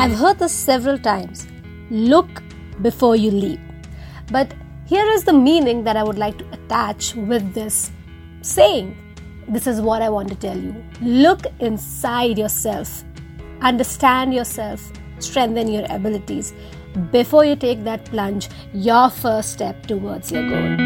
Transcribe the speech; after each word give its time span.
I've 0.00 0.14
heard 0.14 0.38
this 0.38 0.52
several 0.52 0.96
times 0.96 1.48
look 1.90 2.40
before 2.82 3.16
you 3.16 3.32
leap. 3.32 3.58
But 4.30 4.54
here 4.86 5.04
is 5.04 5.24
the 5.24 5.32
meaning 5.32 5.82
that 5.82 5.96
I 5.96 6.04
would 6.04 6.16
like 6.16 6.38
to 6.38 6.46
attach 6.52 7.16
with 7.16 7.52
this 7.52 7.90
saying. 8.42 8.96
This 9.48 9.66
is 9.66 9.80
what 9.80 10.00
I 10.00 10.08
want 10.08 10.28
to 10.28 10.36
tell 10.36 10.56
you. 10.56 10.72
Look 11.00 11.46
inside 11.58 12.38
yourself, 12.38 13.02
understand 13.60 14.32
yourself, 14.32 14.88
strengthen 15.18 15.66
your 15.66 15.84
abilities 15.90 16.54
before 17.10 17.44
you 17.44 17.56
take 17.56 17.82
that 17.82 18.04
plunge, 18.04 18.50
your 18.72 19.10
first 19.10 19.52
step 19.52 19.84
towards 19.86 20.30
your 20.30 20.48
goal. 20.48 20.76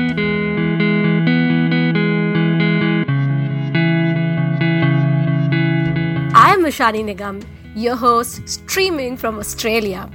I'm 6.34 6.64
Vishani 6.64 7.04
Nigam, 7.04 7.44
your 7.74 7.96
host, 7.96 8.48
streaming 8.48 9.16
from 9.16 9.38
Australia. 9.38 10.10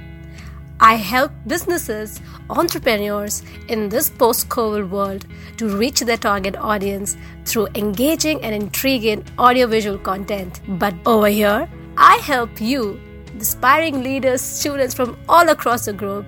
I 0.80 0.94
help 0.94 1.32
businesses, 1.46 2.20
entrepreneurs 2.50 3.42
in 3.68 3.88
this 3.88 4.08
post 4.08 4.48
COVID 4.48 4.90
world 4.90 5.26
to 5.56 5.76
reach 5.76 6.00
their 6.00 6.16
target 6.16 6.56
audience 6.56 7.16
through 7.44 7.68
engaging 7.74 8.42
and 8.44 8.54
intriguing 8.54 9.24
audiovisual 9.38 9.98
content. 9.98 10.60
But 10.78 10.94
over 11.04 11.26
here, 11.26 11.68
I 11.96 12.16
help 12.18 12.60
you, 12.60 13.00
aspiring 13.40 14.04
leaders, 14.04 14.40
students 14.40 14.94
from 14.94 15.18
all 15.28 15.48
across 15.48 15.86
the 15.86 15.92
globe, 15.92 16.26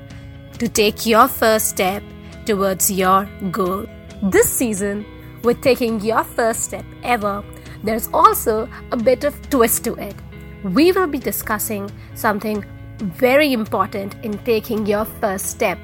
to 0.58 0.68
take 0.68 1.06
your 1.06 1.28
first 1.28 1.68
step 1.68 2.02
towards 2.44 2.90
your 2.90 3.28
goal. 3.52 3.86
This 4.22 4.50
season, 4.50 5.06
with 5.44 5.62
taking 5.62 6.00
your 6.00 6.24
first 6.24 6.64
step 6.64 6.84
ever, 7.04 7.44
there's 7.84 8.08
also 8.12 8.68
a 8.90 8.96
bit 8.96 9.22
of 9.22 9.48
twist 9.48 9.84
to 9.84 9.94
it. 9.94 10.16
We 10.62 10.92
will 10.92 11.06
be 11.06 11.18
discussing 11.18 11.90
something 12.14 12.64
very 12.98 13.52
important 13.52 14.14
in 14.22 14.36
taking 14.44 14.86
your 14.86 15.04
first 15.04 15.46
step, 15.46 15.78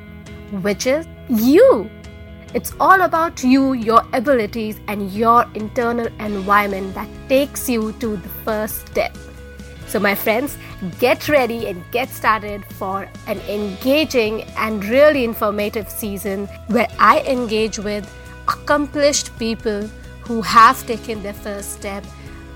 which 0.61 0.87
is 0.87 1.07
you. 1.29 1.91
It's 2.53 2.73
all 2.79 3.01
about 3.03 3.43
you, 3.43 3.73
your 3.73 4.03
abilities, 4.13 4.79
and 4.87 5.11
your 5.13 5.47
internal 5.55 6.09
environment 6.21 6.95
that 6.95 7.09
takes 7.29 7.69
you 7.69 7.93
to 8.01 8.17
the 8.17 8.29
first 8.45 8.87
step. 8.89 9.17
So, 9.87 9.99
my 9.99 10.15
friends, 10.15 10.59
get 10.99 11.29
ready 11.29 11.69
and 11.69 11.83
get 11.91 12.11
started 12.11 12.65
for 12.65 13.09
an 13.27 13.41
engaging 13.49 14.43
and 14.59 14.85
really 14.85 15.25
informative 15.25 15.89
season 15.89 16.47
where 16.69 16.89
I 16.99 17.21
engage 17.21 17.79
with 17.79 18.05
accomplished 18.49 19.37
people 19.39 19.89
who 20.23 20.43
have 20.43 20.87
taken 20.87 21.23
their 21.23 21.33
first 21.33 21.73
step 21.73 22.05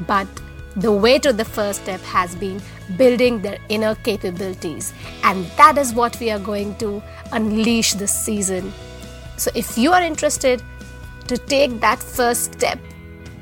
but 0.07 0.27
the 0.77 0.93
way 0.93 1.19
to 1.19 1.33
the 1.33 1.45
first 1.45 1.83
step 1.83 2.01
has 2.01 2.35
been 2.35 2.61
building 2.97 3.43
their 3.43 3.59
inner 3.69 3.95
capabilities, 3.97 4.93
and 5.25 5.45
that 5.57 5.79
is 5.79 5.93
what 5.95 6.19
we 6.21 6.31
are 6.31 6.39
going 6.39 6.77
to 6.77 7.03
unleash 7.33 7.95
this 7.95 8.15
season. 8.15 8.73
So, 9.37 9.51
if 9.55 9.77
you 9.77 9.93
are 9.93 10.03
interested 10.03 10.63
to 11.27 11.37
take 11.37 11.81
that 11.81 11.99
first 11.99 12.55
step 12.55 12.79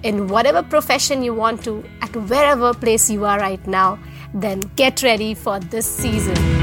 in 0.02 0.28
whatever 0.28 0.62
profession 0.62 1.22
you 1.22 1.34
want 1.34 1.64
to, 1.64 1.84
at 2.02 2.14
wherever 2.16 2.72
place 2.72 3.10
you 3.10 3.24
are 3.24 3.38
right 3.38 3.64
now, 3.66 3.98
then 4.32 4.60
get 4.76 5.02
ready 5.02 5.34
for 5.34 5.58
this 5.58 5.86
season. 5.86 6.57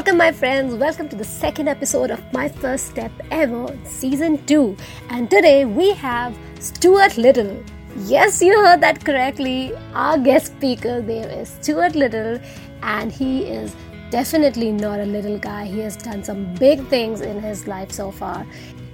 Welcome, 0.00 0.16
my 0.16 0.32
friends. 0.32 0.74
Welcome 0.76 1.10
to 1.10 1.16
the 1.16 1.24
second 1.24 1.68
episode 1.68 2.10
of 2.10 2.22
My 2.32 2.48
First 2.48 2.86
Step 2.86 3.12
Ever, 3.30 3.76
Season 3.84 4.42
2. 4.46 4.74
And 5.10 5.30
today 5.30 5.66
we 5.66 5.92
have 5.92 6.34
Stuart 6.58 7.18
Little. 7.18 7.62
Yes, 8.06 8.40
you 8.40 8.58
heard 8.64 8.80
that 8.80 9.04
correctly. 9.04 9.74
Our 9.92 10.16
guest 10.16 10.56
speaker 10.56 11.02
there 11.02 11.28
is 11.28 11.50
Stuart 11.50 11.96
Little, 11.96 12.40
and 12.82 13.12
he 13.12 13.42
is 13.42 13.76
definitely 14.08 14.72
not 14.72 15.00
a 15.00 15.04
little 15.04 15.38
guy. 15.38 15.66
He 15.66 15.80
has 15.80 15.98
done 15.98 16.24
some 16.24 16.54
big 16.54 16.80
things 16.86 17.20
in 17.20 17.38
his 17.38 17.66
life 17.66 17.92
so 17.92 18.10
far. 18.10 18.46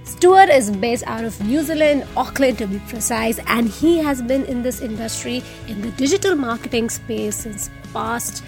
Stuart 0.03 0.49
is 0.49 0.73
based 0.73 1.07
out 1.07 1.25
of 1.25 1.41
New 1.41 1.63
Zealand, 1.63 2.05
Auckland 2.17 2.59
to 2.59 2.67
be 2.67 2.81
precise, 2.89 3.39
and 3.47 3.69
he 3.69 3.99
has 3.99 4.23
been 4.23 4.45
in 4.47 4.65
this 4.65 4.81
industry 4.81 5.45
in 5.69 5.83
the 5.83 5.93
digital 5.93 6.35
marketing 6.35 6.91
space 6.91 7.37
since 7.37 7.71
past 7.93 8.43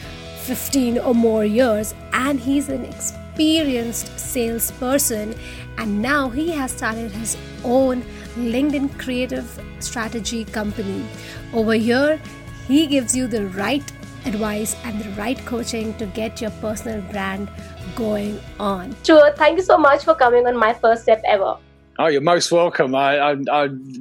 15 0.49 0.99
or 1.01 1.15
more 1.15 1.45
years, 1.45 1.95
and 2.15 2.41
he's 2.41 2.71
an 2.71 2.87
experienced 2.87 4.19
salesperson. 4.19 5.35
And 5.77 6.01
now 6.01 6.31
he 6.31 6.51
has 6.53 6.73
started 6.73 7.11
his 7.13 7.37
own 7.65 8.03
LinkedIn 8.37 8.99
creative 8.99 9.61
strategy 9.79 10.47
company. 10.47 11.05
Over 11.53 11.75
here, 11.75 12.19
he 12.67 12.87
gives 12.87 13.15
you 13.15 13.27
the 13.27 13.47
right 13.49 13.85
advice 14.25 14.75
and 14.85 14.99
the 14.99 15.11
right 15.21 15.39
coaching 15.45 15.93
to 15.99 16.07
get 16.07 16.41
your 16.41 16.51
personal 16.63 17.03
brand 17.13 17.51
going 17.95 18.41
on. 18.59 18.97
Sure, 19.05 19.31
thank 19.37 19.59
you 19.59 19.65
so 19.65 19.77
much 19.77 20.03
for 20.03 20.15
coming 20.15 20.47
on 20.47 20.57
my 20.57 20.73
first 20.73 21.03
step 21.03 21.21
ever. 21.27 21.59
Oh, 22.01 22.07
you're 22.07 22.21
most 22.21 22.53
welcome. 22.53 22.95
I, 22.95 23.33
am 23.33 23.45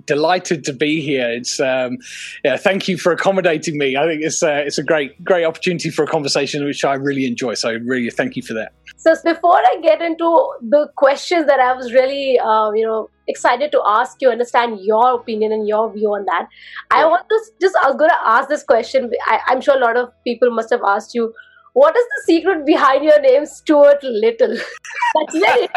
delighted 0.05 0.63
to 0.65 0.73
be 0.73 1.01
here. 1.01 1.31
It's 1.31 1.59
um, 1.59 1.97
yeah. 2.43 2.55
Thank 2.55 2.87
you 2.87 2.95
for 2.95 3.11
accommodating 3.11 3.75
me. 3.75 3.97
I 3.97 4.05
think 4.05 4.21
it's 4.23 4.43
uh, 4.43 4.61
it's 4.67 4.77
a 4.77 4.83
great 4.83 5.23
great 5.23 5.45
opportunity 5.45 5.89
for 5.89 6.03
a 6.03 6.07
conversation 6.07 6.63
which 6.63 6.85
I 6.85 6.93
really 6.93 7.25
enjoy. 7.25 7.55
So 7.55 7.73
really, 7.73 8.11
thank 8.11 8.35
you 8.35 8.43
for 8.43 8.53
that. 8.53 8.71
So 8.97 9.15
before 9.23 9.55
I 9.55 9.79
get 9.81 9.99
into 10.03 10.29
the 10.61 10.91
questions 10.95 11.47
that 11.47 11.59
I 11.59 11.73
was 11.73 11.91
really 11.91 12.37
uh, 12.37 12.71
you 12.71 12.85
know 12.85 13.09
excited 13.27 13.71
to 13.71 13.81
ask 13.83 14.21
you, 14.21 14.29
understand 14.29 14.79
your 14.81 15.15
opinion 15.15 15.51
and 15.51 15.67
your 15.67 15.91
view 15.91 16.09
on 16.09 16.25
that, 16.25 16.47
yeah. 16.91 16.97
I 16.97 17.05
want 17.05 17.27
to 17.27 17.39
just 17.59 17.75
I 17.83 17.87
was 17.87 17.97
going 17.97 18.11
to 18.11 18.27
ask 18.27 18.47
this 18.47 18.61
question. 18.61 19.09
I, 19.25 19.39
I'm 19.47 19.59
sure 19.59 19.75
a 19.75 19.79
lot 19.79 19.97
of 19.97 20.09
people 20.23 20.51
must 20.51 20.69
have 20.69 20.81
asked 20.85 21.15
you 21.15 21.33
what 21.77 21.95
is 21.95 22.05
the 22.13 22.21
secret 22.25 22.65
behind 22.65 23.03
your 23.03 23.21
name, 23.21 23.45
Stuart 23.45 24.01
Little? 24.01 24.57
That's 25.15 25.37
very 25.37 25.69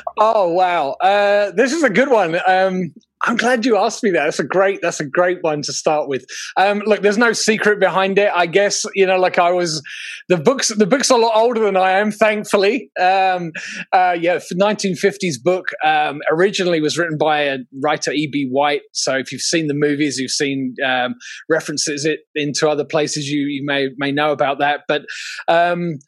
oh 0.18 0.48
wow, 0.48 0.92
uh, 1.02 1.50
this 1.50 1.74
is 1.74 1.82
a 1.82 1.90
good 1.90 2.08
one. 2.08 2.40
Um, 2.46 2.94
I'm 3.22 3.36
glad 3.36 3.66
you 3.66 3.76
asked 3.76 4.02
me 4.04 4.10
that. 4.10 4.24
That's 4.24 4.38
a 4.38 4.44
great. 4.44 4.80
That's 4.82 5.00
a 5.00 5.04
great 5.04 5.38
one 5.42 5.62
to 5.62 5.72
start 5.72 6.08
with. 6.08 6.24
Um, 6.56 6.82
look, 6.86 7.02
there's 7.02 7.18
no 7.18 7.32
secret 7.32 7.80
behind 7.80 8.18
it. 8.18 8.30
I 8.34 8.46
guess 8.46 8.84
you 8.94 9.06
know, 9.06 9.18
like 9.18 9.38
I 9.38 9.50
was, 9.50 9.82
the 10.28 10.36
books. 10.36 10.68
The 10.68 10.86
book's 10.86 11.10
a 11.10 11.16
lot 11.16 11.32
older 11.34 11.60
than 11.60 11.76
I 11.76 11.92
am, 11.92 12.12
thankfully. 12.12 12.90
Um, 13.00 13.52
uh, 13.92 14.16
yeah, 14.18 14.38
1950s 14.38 15.42
book. 15.42 15.66
Um, 15.84 16.20
originally 16.30 16.80
was 16.80 16.96
written 16.96 17.18
by 17.18 17.42
a 17.42 17.58
writer 17.82 18.12
E.B. 18.12 18.48
White. 18.50 18.82
So 18.92 19.16
if 19.16 19.32
you've 19.32 19.42
seen 19.42 19.66
the 19.66 19.74
movies, 19.74 20.18
you've 20.18 20.30
seen 20.30 20.74
um, 20.84 21.14
references 21.48 22.04
it 22.04 22.20
into 22.34 22.68
other 22.68 22.84
places. 22.84 23.28
You 23.28 23.46
you 23.46 23.62
may 23.64 23.88
may 23.96 24.12
know 24.12 24.32
about 24.32 24.58
that, 24.60 24.82
but. 24.88 25.02
Um, 25.48 25.98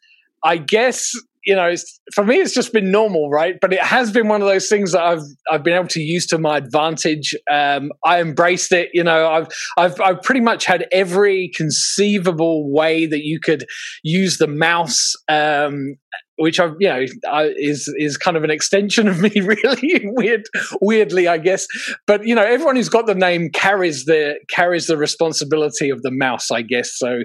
I 0.42 0.56
guess 0.56 1.12
you 1.44 1.54
know, 1.54 1.74
for 2.14 2.24
me, 2.24 2.36
it's 2.36 2.54
just 2.54 2.72
been 2.72 2.90
normal, 2.90 3.30
right? 3.30 3.56
But 3.60 3.72
it 3.72 3.80
has 3.80 4.12
been 4.12 4.28
one 4.28 4.42
of 4.42 4.48
those 4.48 4.68
things 4.68 4.92
that 4.92 5.02
I've 5.02 5.22
I've 5.50 5.62
been 5.62 5.74
able 5.74 5.88
to 5.88 6.00
use 6.00 6.26
to 6.28 6.38
my 6.38 6.58
advantage. 6.58 7.34
Um, 7.50 7.92
I 8.04 8.20
embraced 8.20 8.72
it. 8.72 8.90
You 8.92 9.04
know, 9.04 9.28
I've 9.28 9.48
I've 9.76 10.00
I've 10.00 10.22
pretty 10.22 10.40
much 10.40 10.66
had 10.66 10.86
every 10.92 11.50
conceivable 11.54 12.70
way 12.70 13.06
that 13.06 13.24
you 13.24 13.40
could 13.40 13.64
use 14.02 14.38
the 14.38 14.48
mouse. 14.48 15.14
Um, 15.28 15.96
which 16.40 16.58
I, 16.58 16.70
you 16.78 16.88
know, 16.88 17.04
I, 17.30 17.52
is 17.58 17.92
is 17.98 18.16
kind 18.16 18.34
of 18.34 18.44
an 18.44 18.50
extension 18.50 19.08
of 19.08 19.20
me, 19.20 19.30
really 19.40 20.00
weird, 20.04 20.44
weirdly, 20.80 21.28
I 21.28 21.36
guess. 21.36 21.66
But 22.06 22.26
you 22.26 22.34
know, 22.34 22.42
everyone 22.42 22.76
who's 22.76 22.88
got 22.88 23.06
the 23.06 23.14
name 23.14 23.50
carries 23.50 24.06
the 24.06 24.40
carries 24.48 24.86
the 24.86 24.96
responsibility 24.96 25.90
of 25.90 26.02
the 26.02 26.10
mouse, 26.10 26.50
I 26.50 26.62
guess. 26.62 26.96
So, 26.96 27.20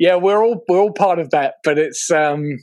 yeah, 0.00 0.16
we're 0.16 0.44
all 0.44 0.64
we're 0.68 0.80
all 0.80 0.92
part 0.92 1.20
of 1.20 1.30
that. 1.30 1.54
But 1.62 1.78
it's 1.78 2.10
um, 2.10 2.58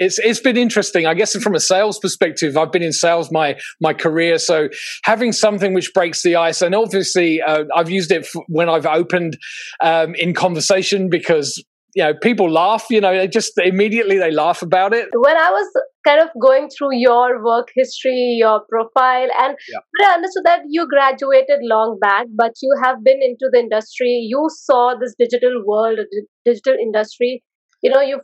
it's 0.00 0.18
it's 0.18 0.40
been 0.40 0.56
interesting. 0.56 1.06
I 1.06 1.14
guess 1.14 1.36
from 1.36 1.54
a 1.54 1.60
sales 1.60 1.98
perspective, 1.98 2.56
I've 2.56 2.72
been 2.72 2.82
in 2.82 2.92
sales 2.92 3.30
my 3.30 3.56
my 3.80 3.92
career, 3.92 4.38
so 4.38 4.68
having 5.04 5.30
something 5.30 5.74
which 5.74 5.92
breaks 5.92 6.22
the 6.22 6.36
ice, 6.36 6.62
and 6.62 6.74
obviously 6.74 7.40
uh, 7.42 7.64
I've 7.76 7.90
used 7.90 8.10
it 8.10 8.26
when 8.48 8.68
I've 8.70 8.86
opened 8.86 9.36
um, 9.82 10.14
in 10.14 10.32
conversation 10.32 11.10
because 11.10 11.62
you 11.94 12.02
know 12.02 12.14
people 12.14 12.50
laugh. 12.50 12.86
You 12.88 13.02
know, 13.02 13.14
they 13.14 13.28
just 13.28 13.52
immediately 13.58 14.16
they 14.16 14.30
laugh 14.30 14.62
about 14.62 14.94
it. 14.94 15.08
When 15.12 15.36
I 15.36 15.50
was 15.50 15.68
kind 16.06 16.22
of 16.22 16.30
going 16.40 16.70
through 16.70 16.96
your 16.96 17.44
work 17.44 17.68
history, 17.74 18.38
your 18.38 18.62
profile, 18.70 19.28
and 19.38 19.54
yeah. 19.68 20.08
I 20.08 20.14
understood 20.14 20.44
that 20.46 20.60
you 20.66 20.88
graduated 20.88 21.60
long 21.60 21.98
back, 22.00 22.26
but 22.34 22.54
you 22.62 22.74
have 22.82 23.04
been 23.04 23.20
into 23.22 23.50
the 23.52 23.58
industry. 23.58 24.26
You 24.30 24.48
saw 24.48 24.94
this 24.98 25.14
digital 25.18 25.62
world, 25.66 25.98
digital 26.46 26.74
industry. 26.80 27.42
You 27.82 27.90
know, 27.90 28.00
you 28.00 28.20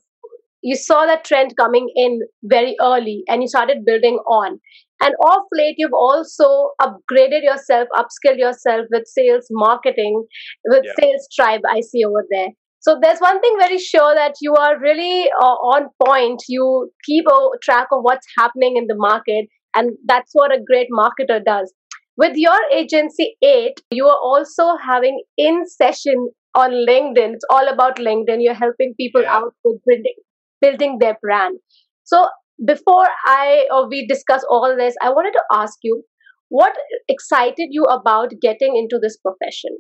you 0.67 0.75
saw 0.75 1.07
that 1.07 1.25
trend 1.25 1.53
coming 1.57 1.89
in 1.95 2.21
very 2.43 2.75
early 2.83 3.23
and 3.29 3.41
you 3.41 3.49
started 3.49 3.85
building 3.85 4.17
on. 4.27 4.59
And 5.01 5.15
off 5.23 5.47
late, 5.53 5.77
you've 5.79 5.93
also 5.93 6.71
upgraded 6.83 7.45
yourself, 7.45 7.87
upskilled 7.95 8.39
yourself 8.39 8.87
with 8.91 9.07
sales 9.07 9.47
marketing, 9.51 10.25
with 10.65 10.83
yeah. 10.85 10.93
sales 10.99 11.29
tribe, 11.37 11.61
I 11.71 11.83
see 11.83 12.05
over 12.05 12.25
there. 12.31 12.49
So 12.81 12.99
there's 13.01 13.21
one 13.21 13.41
thing 13.41 13.57
very 13.61 13.79
sure 13.79 14.13
that 14.17 14.35
you 14.41 14.55
are 14.55 14.77
really 14.81 15.29
uh, 15.41 15.57
on 15.75 15.89
point. 16.05 16.43
You 16.49 16.91
keep 17.05 17.27
a 17.29 17.49
track 17.63 17.87
of 17.93 18.03
what's 18.03 18.27
happening 18.37 18.77
in 18.77 18.87
the 18.89 18.97
market, 18.97 19.47
and 19.77 19.91
that's 20.07 20.31
what 20.33 20.53
a 20.53 20.63
great 20.67 20.89
marketer 20.91 21.45
does. 21.45 21.73
With 22.17 22.33
your 22.35 22.59
agency 22.73 23.37
8, 23.41 23.73
you 23.93 24.07
are 24.07 24.19
also 24.19 24.77
having 24.85 25.23
in 25.37 25.65
session 25.67 26.31
on 26.57 26.71
LinkedIn. 26.89 27.35
It's 27.35 27.45
all 27.51 27.69
about 27.69 27.99
LinkedIn. 27.99 28.39
You're 28.41 28.55
helping 28.55 28.95
people 28.97 29.23
yeah. 29.23 29.37
out 29.37 29.55
with 29.65 29.81
building, 29.87 30.15
building 30.67 30.99
their 31.01 31.17
brand. 31.23 31.59
So 32.05 32.27
before 32.65 33.09
I 33.27 33.67
or 33.71 33.89
we 33.89 34.07
discuss 34.07 34.45
all 34.51 34.75
this, 34.77 34.95
I 35.03 35.11
wanted 35.11 35.33
to 35.33 35.45
ask 35.53 35.79
you 35.83 36.03
what 36.49 36.73
excited 37.09 37.69
you 37.71 37.85
about 37.85 38.33
getting 38.41 38.77
into 38.77 38.99
this 39.03 39.17
profession? 39.19 39.79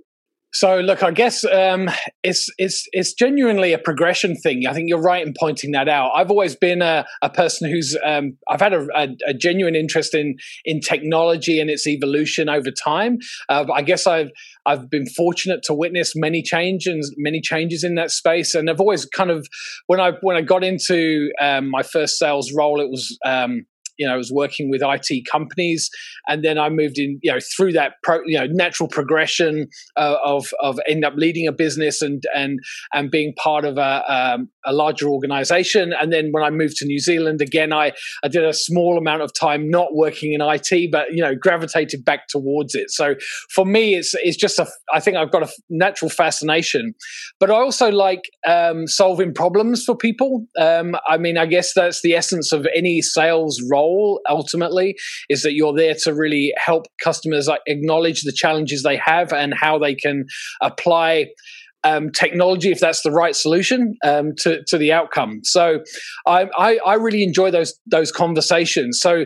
So 0.59 0.81
look, 0.81 1.03
I 1.03 1.11
guess 1.11 1.45
um, 1.45 1.91
it's 2.23 2.49
it's 2.57 2.89
it's 2.93 3.13
genuinely 3.13 3.75
a 3.75 3.79
progression 3.79 4.35
thing. 4.37 4.67
I 4.67 4.73
think 4.73 4.89
you're 4.89 5.03
right 5.03 5.25
in 5.25 5.35
pointing 5.39 5.73
that 5.73 5.87
out. 5.87 6.13
I've 6.15 6.31
always 6.31 6.57
been 6.57 6.81
a, 6.81 7.05
a 7.21 7.29
person 7.29 7.69
who's 7.69 7.95
um, 8.03 8.39
I've 8.49 8.63
had 8.63 8.73
a, 8.73 8.87
a, 8.97 9.09
a, 9.29 9.35
genuine 9.35 9.75
interest 9.75 10.15
in 10.15 10.37
in 10.65 10.81
technology 10.81 11.61
and 11.61 11.69
its 11.69 11.87
evolution 11.87 12.49
over 12.49 12.71
time. 12.71 13.19
Uh, 13.51 13.67
I 13.71 13.83
guess 13.83 14.07
I've 14.07 14.31
I've 14.65 14.89
been 14.89 15.07
fortunate 15.07 15.63
to 15.65 15.75
witness 15.75 16.15
many 16.17 16.43
changes 16.43 17.15
many 17.19 17.43
changes 17.43 17.85
in 17.85 17.97
that 17.97 18.11
space, 18.11 18.55
and 18.55 18.71
I've 18.71 18.81
always 18.81 19.05
kind 19.05 19.31
of 19.31 19.47
when 19.89 20.01
I 20.01 20.13
when 20.23 20.39
I 20.39 20.41
got 20.41 20.65
into 20.65 21.33
um, 21.39 21.69
my 21.69 21.83
first 21.83 22.19
sales 22.19 22.51
role, 22.57 22.81
it 22.81 22.89
was 22.89 23.19
um, 23.27 23.67
you 23.99 24.07
know, 24.07 24.15
I 24.15 24.17
was 24.17 24.33
working 24.33 24.71
with 24.71 24.83
IT 24.83 25.27
companies, 25.31 25.91
and 26.29 26.45
then 26.45 26.59
I 26.59 26.69
moved 26.69 26.99
in, 26.99 27.19
you 27.23 27.33
know, 27.33 27.39
through 27.57 27.73
that 27.73 27.95
pro, 28.03 28.21
you 28.27 28.39
know 28.39 28.47
natural 28.47 28.89
progression 28.89 29.69
uh, 29.97 30.17
of 30.25 30.49
of 30.61 30.79
end 30.89 31.05
up 31.05 31.15
leading 31.17 31.47
a 31.47 31.53
business 31.53 32.03
and 32.03 32.23
and 32.35 32.59
and 32.93 33.11
being 33.11 33.35
part 33.35 33.65
of 33.65 33.79
a 33.79 34.03
um, 34.13 34.49
a 34.65 34.73
larger 34.73 35.09
organization. 35.09 35.93
And 36.01 36.13
then 36.13 36.31
when 36.33 36.43
I 36.43 36.51
moved 36.51 36.77
to 36.79 36.87
New 36.87 36.99
Zealand 36.99 37.41
again, 37.41 37.73
I 37.73 37.93
I 38.23 38.29
did 38.29 38.45
a 38.45 38.53
small 38.53 38.99
amount 38.99 39.23
of 39.23 39.33
time 39.33 39.71
not 39.71 39.95
working 39.95 40.33
in 40.33 40.41
IT, 40.41 40.91
but 40.91 41.13
you 41.13 41.23
know, 41.23 41.35
gravitated 41.35 42.05
back 42.05 42.29
towards 42.29 42.75
it. 42.75 42.91
So 42.91 43.15
for 43.51 43.65
me, 43.65 43.95
it's 43.95 44.15
it's 44.15 44.37
just 44.37 44.59
a 44.59 44.67
I 44.93 45.01
think 45.01 45.17
I've 45.17 45.33
got 45.33 45.43
a 45.43 45.49
natural 45.71 46.11
fascination, 46.11 46.95
but 47.41 47.51
I 47.51 47.55
also 47.55 47.91
like 47.91 48.23
um, 48.47 48.87
solving 48.87 49.33
problems 49.33 49.85
for 49.85 49.97
people. 49.97 50.47
Um, 50.59 50.97
I 51.09 51.17
mean, 51.19 51.39
I 51.39 51.47
guess 51.47 51.73
that's 51.75 52.03
the 52.03 52.15
essence 52.15 52.53
of 52.53 52.67
any 52.75 53.03
sales 53.03 53.63
role 53.71 53.86
goal 53.87 54.21
ultimately 54.29 54.97
is 55.29 55.43
that 55.43 55.53
you're 55.55 55.75
there 55.75 55.95
to 56.05 56.15
really 56.15 56.53
help 56.57 56.87
customers 57.03 57.49
acknowledge 57.67 58.23
the 58.23 58.33
challenges 58.33 58.83
they 58.83 58.97
have 58.97 59.33
and 59.33 59.55
how 59.55 59.79
they 59.79 59.95
can 59.95 60.25
apply 60.61 61.27
um, 61.85 62.11
technology 62.11 62.73
if 62.73 62.81
that's 62.81 63.03
the 63.03 63.13
right 63.13 63.37
solution 63.37 63.95
um, 64.05 64.33
to 64.39 64.63
to 64.67 64.79
the 64.79 64.93
outcome. 64.93 65.41
So 65.45 65.81
I, 66.27 66.49
I, 66.59 66.79
I 66.85 66.95
really 66.95 67.23
enjoy 67.23 67.51
those 67.51 67.79
those 67.87 68.11
conversations. 68.11 68.99
So 69.01 69.25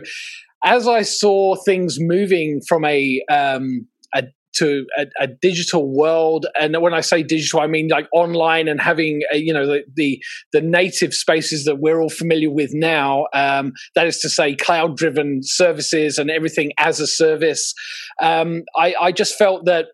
as 0.63 0.87
I 0.87 1.01
saw 1.01 1.55
things 1.65 1.97
moving 1.99 2.61
from 2.67 2.85
a 2.85 3.21
um, 3.31 3.87
a 4.13 4.23
to 4.55 4.85
a, 4.97 5.07
a, 5.19 5.27
digital 5.27 5.89
world. 5.91 6.45
And 6.59 6.75
when 6.81 6.93
i 6.93 7.01
say 7.01 7.23
digital 7.23 7.61
i 7.61 7.67
mean 7.67 7.87
like 7.87 8.07
online 8.13 8.67
and 8.67 8.79
having 8.81 9.21
a, 9.31 9.37
you 9.37 9.53
know 9.53 9.65
the, 9.65 9.83
the, 9.95 10.21
the 10.53 10.61
native 10.61 11.13
spaces 11.13 11.65
that 11.65 11.77
we're 11.79 11.99
all 12.01 12.09
familiar 12.09 12.51
with 12.51 12.71
now 12.73 13.25
um, 13.33 13.73
that 13.95 14.07
is 14.07 14.19
to 14.19 14.29
say 14.29 14.55
cloud 14.55 14.97
driven 14.97 15.39
services 15.41 16.17
and 16.17 16.29
everything 16.29 16.71
as 16.77 16.99
a 16.99 17.07
service. 17.07 17.73
Um, 18.21 18.63
I, 18.77 18.95
I 18.99 19.11
just 19.11 19.37
felt 19.37 19.65
that 19.65 19.87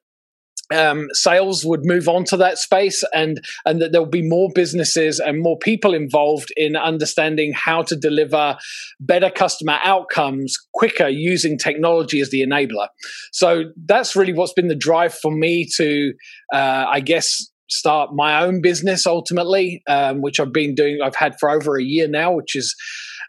um, 0.74 1.08
sales 1.14 1.66
would 1.66 1.82
move 1.84 2.08
on 2.08 2.24
to 2.26 2.38
that 2.38 2.58
space 2.58 3.04
and 3.14 3.40
and 3.66 3.82
that 3.82 3.92
there 3.92 4.02
will 4.02 4.10
be 4.10 4.28
more 4.28 4.50
businesses 4.54 5.20
and 5.20 5.42
more 5.42 5.58
people 5.58 5.94
involved 5.94 6.52
in 6.58 6.76
understanding 6.76 7.54
how 7.54 7.82
to 7.84 7.96
deliver 7.96 8.58
better 9.00 9.30
customer 9.30 9.78
outcomes 9.84 10.58
quicker 10.74 11.08
using 11.08 11.58
technology 11.58 12.20
as 12.20 12.30
the 12.30 12.42
enabler 12.42 12.88
so 13.32 13.66
that's 13.86 14.16
really 14.16 14.34
what's 14.34 14.54
been 14.54 14.68
the 14.68 14.76
drive 14.76 15.14
for 15.14 15.32
me 15.32 15.66
to 15.76 16.14
uh, 16.54 16.86
i 16.90 17.00
guess 17.00 17.50
start 17.70 18.12
my 18.14 18.42
own 18.42 18.62
business 18.62 19.06
ultimately 19.06 19.82
um, 19.88 20.22
which 20.22 20.40
i've 20.40 20.54
been 20.54 20.76
doing 20.76 21.00
i've 21.04 21.16
had 21.16 21.38
for 21.40 21.50
over 21.50 21.78
a 21.78 21.84
year 21.84 22.08
now 22.08 22.32
which 22.32 22.56
is 22.56 22.76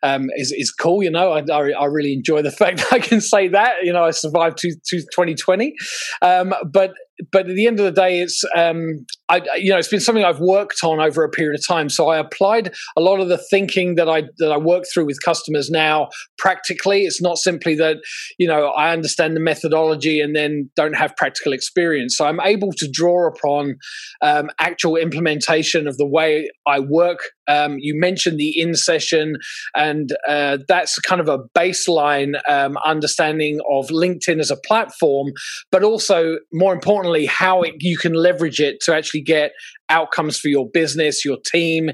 um, 0.02 0.28
is 0.36 0.52
is 0.52 0.70
cool. 0.70 1.02
You 1.02 1.10
know, 1.10 1.32
I, 1.32 1.44
I, 1.50 1.70
I, 1.70 1.84
really 1.86 2.12
enjoy 2.12 2.40
the 2.42 2.50
fact 2.52 2.78
that 2.78 2.92
I 2.92 3.00
can 3.00 3.20
say 3.20 3.48
that. 3.48 3.82
You 3.82 3.92
know, 3.92 4.04
I 4.04 4.10
survived 4.12 4.58
to, 4.58 4.70
to 4.70 5.00
2020, 5.00 5.74
um, 6.22 6.54
but 6.70 6.92
but 7.32 7.48
at 7.48 7.56
the 7.56 7.66
end 7.66 7.80
of 7.80 7.84
the 7.84 8.00
day, 8.00 8.20
it's 8.20 8.44
um, 8.56 9.04
I, 9.28 9.42
you 9.56 9.70
know 9.70 9.78
it's 9.78 9.88
been 9.88 10.00
something 10.00 10.24
I've 10.24 10.40
worked 10.40 10.84
on 10.84 11.00
over 11.00 11.24
a 11.24 11.28
period 11.28 11.58
of 11.58 11.66
time. 11.66 11.88
So 11.88 12.08
I 12.08 12.18
applied 12.18 12.72
a 12.96 13.00
lot 13.00 13.20
of 13.20 13.28
the 13.28 13.38
thinking 13.38 13.96
that 13.96 14.08
I 14.08 14.24
that 14.38 14.52
I 14.52 14.56
work 14.56 14.84
through 14.92 15.06
with 15.06 15.22
customers 15.22 15.70
now 15.70 16.08
practically. 16.38 17.02
It's 17.02 17.20
not 17.20 17.38
simply 17.38 17.74
that 17.76 17.98
you 18.38 18.46
know 18.46 18.68
I 18.68 18.92
understand 18.92 19.36
the 19.36 19.40
methodology 19.40 20.20
and 20.20 20.34
then 20.34 20.70
don't 20.76 20.94
have 20.94 21.16
practical 21.16 21.52
experience. 21.52 22.16
So 22.16 22.26
I'm 22.26 22.40
able 22.40 22.72
to 22.72 22.88
draw 22.90 23.28
upon 23.28 23.76
um, 24.22 24.50
actual 24.58 24.96
implementation 24.96 25.88
of 25.88 25.96
the 25.96 26.06
way 26.06 26.50
I 26.66 26.80
work. 26.80 27.20
Um, 27.48 27.76
you 27.78 27.98
mentioned 27.98 28.38
the 28.38 28.58
in 28.60 28.74
session, 28.74 29.36
and 29.74 30.10
uh, 30.28 30.58
that's 30.68 30.98
kind 30.98 31.20
of 31.20 31.28
a 31.28 31.38
baseline 31.56 32.38
um, 32.48 32.76
understanding 32.84 33.60
of 33.70 33.88
LinkedIn 33.88 34.38
as 34.38 34.50
a 34.50 34.56
platform, 34.56 35.32
but 35.72 35.82
also 35.82 36.36
more 36.52 36.72
importantly 36.72 37.07
importantly, 37.08 37.26
how 37.26 37.62
it, 37.62 37.74
you 37.80 37.96
can 37.96 38.14
leverage 38.14 38.60
it 38.60 38.80
to 38.82 38.94
actually 38.94 39.22
get 39.22 39.52
outcomes 39.88 40.38
for 40.38 40.48
your 40.48 40.68
business, 40.72 41.24
your 41.24 41.38
team, 41.44 41.90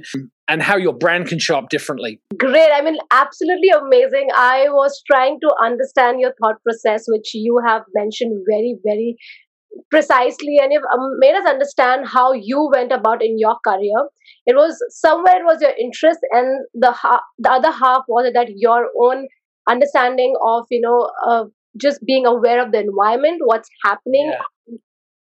and 0.49 0.63
how 0.63 0.77
your 0.77 0.93
brand 0.93 1.27
can 1.29 1.39
show 1.39 1.57
up 1.57 1.69
differently. 1.69 2.21
Great. 2.37 2.71
I 2.73 2.83
mean, 2.83 2.99
absolutely 3.11 3.71
amazing. 3.71 4.29
I 4.35 4.67
was 4.69 5.03
trying 5.11 5.39
to 5.41 5.51
understand 5.63 6.21
your 6.21 6.35
thought 6.41 6.57
process, 6.63 7.05
which 7.09 7.35
you 7.35 7.61
have 7.67 7.83
mentioned 7.95 8.45
very, 8.49 8.77
very 8.85 9.17
precisely 9.91 10.59
and 10.63 10.73
you've 10.73 10.85
um, 10.93 11.19
made 11.19 11.35
us 11.35 11.47
understand 11.49 12.07
how 12.07 12.33
you 12.33 12.71
went 12.73 12.93
about 12.93 13.21
in 13.21 13.37
your 13.41 13.57
career 13.67 14.09
it 14.47 14.55
was 14.55 14.79
somewhere 14.89 15.35
it 15.35 15.45
was 15.45 15.61
your 15.61 15.73
interest 15.77 16.21
and 16.31 16.65
the 16.75 16.93
ha- 16.93 17.25
the 17.39 17.51
other 17.51 17.73
half 17.73 18.05
was 18.07 18.31
that 18.33 18.47
your 18.55 18.89
own 19.03 19.27
understanding 19.69 20.33
of 20.47 20.65
you 20.71 20.81
know 20.81 21.11
uh, 21.27 21.47
just 21.77 21.99
being 22.07 22.25
aware 22.25 22.65
of 22.65 22.71
the 22.71 22.79
environment 22.79 23.41
what's 23.43 23.69
happening 23.85 24.31
yeah 24.33 24.43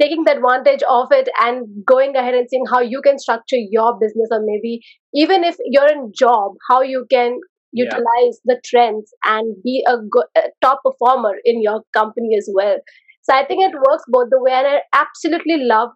taking 0.02 0.24
the 0.24 0.34
advantage 0.34 0.84
of 0.90 1.08
it 1.12 1.30
and 1.42 1.68
going 1.86 2.16
ahead 2.16 2.34
and 2.34 2.48
seeing 2.50 2.66
how 2.72 2.80
you 2.80 3.02
can 3.02 3.18
structure 3.18 3.58
your 3.58 3.98
business 4.00 4.30
or 4.32 4.42
maybe 4.44 4.82
even 5.14 5.44
if 5.44 5.56
you're 5.66 5.92
in 5.92 6.12
job 6.18 6.54
how 6.70 6.82
you 6.82 7.06
can 7.10 7.40
utilize 7.74 8.40
yeah. 8.44 8.54
the 8.56 8.62
trends 8.66 9.12
and 9.24 9.56
be 9.64 9.84
a, 9.88 9.98
good, 9.98 10.26
a 10.38 10.42
top 10.62 10.82
performer 10.84 11.34
in 11.44 11.62
your 11.62 11.82
company 11.94 12.36
as 12.38 12.50
well 12.54 12.78
so 13.22 13.36
i 13.36 13.46
think 13.46 13.64
it 13.64 13.76
works 13.76 14.04
both 14.08 14.28
the 14.30 14.42
way 14.42 14.52
and 14.52 14.68
i 14.68 14.80
absolutely 14.94 15.58
love 15.58 15.90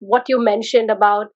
what 0.00 0.24
you 0.28 0.42
mentioned 0.42 0.90
about 0.90 1.28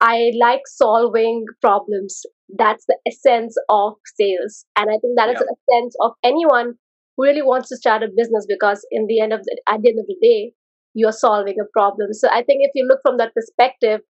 i 0.00 0.30
like 0.38 0.62
solving 0.66 1.44
problems 1.60 2.22
that's 2.56 2.84
the 2.86 2.96
essence 3.06 3.56
of 3.68 3.94
sales 4.16 4.64
and 4.76 4.90
i 4.90 4.98
think 5.00 5.16
that 5.16 5.28
yeah. 5.28 5.32
is 5.32 5.38
the 5.38 5.56
essence 5.56 5.96
of 6.00 6.12
anyone 6.22 6.74
who 7.16 7.24
really 7.24 7.42
wants 7.42 7.68
to 7.68 7.76
start 7.76 8.02
a 8.02 8.08
business 8.16 8.46
because 8.48 8.86
in 8.90 9.06
the 9.08 9.20
end 9.20 9.32
of 9.32 9.40
the 9.42 9.60
at 9.68 9.80
the 9.82 9.88
end 9.90 9.98
of 9.98 10.06
the 10.06 10.16
day 10.22 10.52
you're 10.94 11.12
solving 11.12 11.56
a 11.60 11.66
problem. 11.72 12.12
So 12.12 12.28
i 12.30 12.42
think 12.42 12.60
if 12.68 12.72
you 12.74 12.86
look 12.88 13.00
from 13.02 13.16
that 13.18 13.34
perspective 13.34 14.00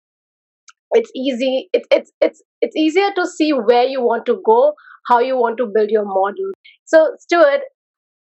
it's 0.93 1.11
easy 1.17 1.69
it's 1.73 1.87
it's 1.91 2.13
it's 2.21 2.43
it's 2.61 2.77
easier 2.77 3.11
to 3.17 3.27
see 3.27 3.53
where 3.53 3.85
you 3.85 4.01
want 4.03 4.27
to 4.27 4.41
go 4.45 4.75
how 5.09 5.19
you 5.19 5.37
want 5.37 5.57
to 5.59 5.67
build 5.75 5.91
your 5.91 6.05
model. 6.05 6.53
So 6.85 7.13
stuart 7.19 7.61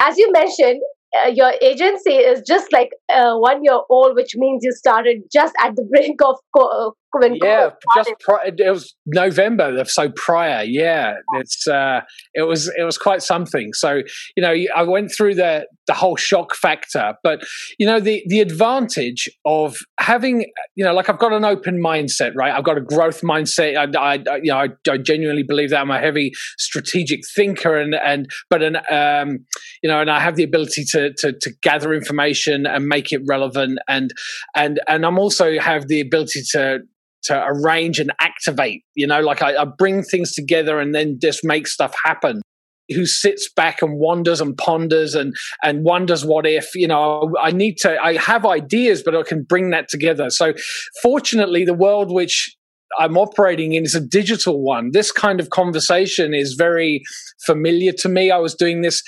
as 0.01 0.17
you 0.17 0.31
mentioned 0.31 0.81
uh, 1.25 1.29
your 1.29 1.53
agency 1.61 2.13
is 2.13 2.41
just 2.47 2.71
like 2.73 2.89
uh, 3.13 3.35
one 3.37 3.63
year 3.63 3.79
old, 3.89 4.15
which 4.15 4.33
means 4.35 4.61
you 4.63 4.71
started 4.73 5.17
just 5.33 5.53
at 5.63 5.75
the 5.75 5.83
brink 5.91 6.21
of 6.23 6.37
co- 6.57 6.93
when 7.13 7.35
yeah, 7.35 7.71
just 7.95 8.13
pri- 8.19 8.51
it 8.57 8.69
was 8.69 8.95
November, 9.05 9.83
so 9.85 10.09
prior. 10.15 10.63
Yeah, 10.63 11.15
it's 11.37 11.67
uh, 11.67 12.01
it 12.33 12.43
was 12.43 12.71
it 12.77 12.83
was 12.83 12.97
quite 12.97 13.21
something. 13.21 13.73
So 13.73 14.01
you 14.35 14.43
know, 14.43 14.55
I 14.75 14.83
went 14.83 15.11
through 15.11 15.35
the 15.35 15.65
the 15.87 15.93
whole 15.93 16.15
shock 16.15 16.55
factor, 16.55 17.15
but 17.23 17.43
you 17.77 17.85
know, 17.85 17.99
the 17.99 18.23
the 18.27 18.39
advantage 18.39 19.29
of 19.45 19.77
having 19.99 20.45
you 20.75 20.85
know, 20.85 20.93
like 20.93 21.09
I've 21.09 21.19
got 21.19 21.33
an 21.33 21.43
open 21.43 21.81
mindset, 21.81 22.31
right? 22.35 22.53
I've 22.53 22.63
got 22.63 22.77
a 22.77 22.81
growth 22.81 23.21
mindset. 23.21 23.75
I, 23.75 23.99
I 23.99 24.37
you 24.37 24.51
know, 24.51 24.57
I, 24.57 24.69
I, 24.89 24.97
genuinely 24.97 25.43
believe 25.43 25.71
that 25.71 25.81
I'm 25.81 25.91
a 25.91 25.99
heavy 25.99 26.31
strategic 26.57 27.21
thinker, 27.35 27.77
and 27.77 27.95
and 27.95 28.29
but 28.49 28.61
an 28.63 28.77
um, 28.89 29.45
you 29.83 29.89
know, 29.89 29.99
and 29.99 30.09
I 30.09 30.19
have 30.19 30.35
the 30.35 30.43
ability 30.43 30.85
to 30.91 31.13
to 31.17 31.33
to 31.33 31.51
gather 31.61 31.93
information 31.93 32.65
and 32.65 32.87
make 32.87 33.11
it 33.11 33.21
relevant, 33.27 33.79
and 33.87 34.13
and 34.55 34.79
and 34.87 35.05
I'm 35.05 35.19
also 35.19 35.59
have 35.59 35.87
the 35.87 35.99
ability 35.99 36.43
to 36.51 36.79
to 37.23 37.43
arrange 37.45 37.99
and 37.99 38.11
activate. 38.19 38.83
You 38.95 39.07
know, 39.07 39.21
like 39.21 39.41
I, 39.41 39.55
I 39.57 39.65
bring 39.65 40.03
things 40.03 40.33
together 40.33 40.79
and 40.79 40.93
then 40.93 41.19
just 41.21 41.43
make 41.43 41.67
stuff 41.67 41.93
happen 42.03 42.41
who 42.89 43.05
sits 43.05 43.49
back 43.49 43.81
and 43.81 43.99
wonders 43.99 44.41
and 44.41 44.57
ponders 44.57 45.15
and 45.15 45.35
and 45.63 45.83
wonders 45.83 46.25
what 46.25 46.45
if 46.45 46.75
you 46.75 46.87
know 46.87 47.33
I 47.39 47.51
need 47.51 47.77
to 47.79 47.97
I 47.97 48.17
have 48.17 48.45
ideas 48.45 49.01
but 49.03 49.15
I 49.15 49.23
can 49.23 49.43
bring 49.43 49.69
that 49.69 49.87
together. 49.87 50.29
So 50.29 50.53
fortunately 51.01 51.63
the 51.63 51.73
world 51.73 52.11
which 52.11 52.55
I'm 52.99 53.17
operating 53.17 53.73
in 53.73 53.83
is 53.83 53.95
a 53.95 54.01
digital 54.01 54.61
one. 54.61 54.91
This 54.91 55.11
kind 55.11 55.39
of 55.39 55.49
conversation 55.49 56.33
is 56.33 56.53
very 56.53 57.03
familiar 57.45 57.93
to 57.93 58.09
me. 58.09 58.31
I 58.31 58.37
was 58.37 58.53
doing 58.53 58.81
this 58.81 59.01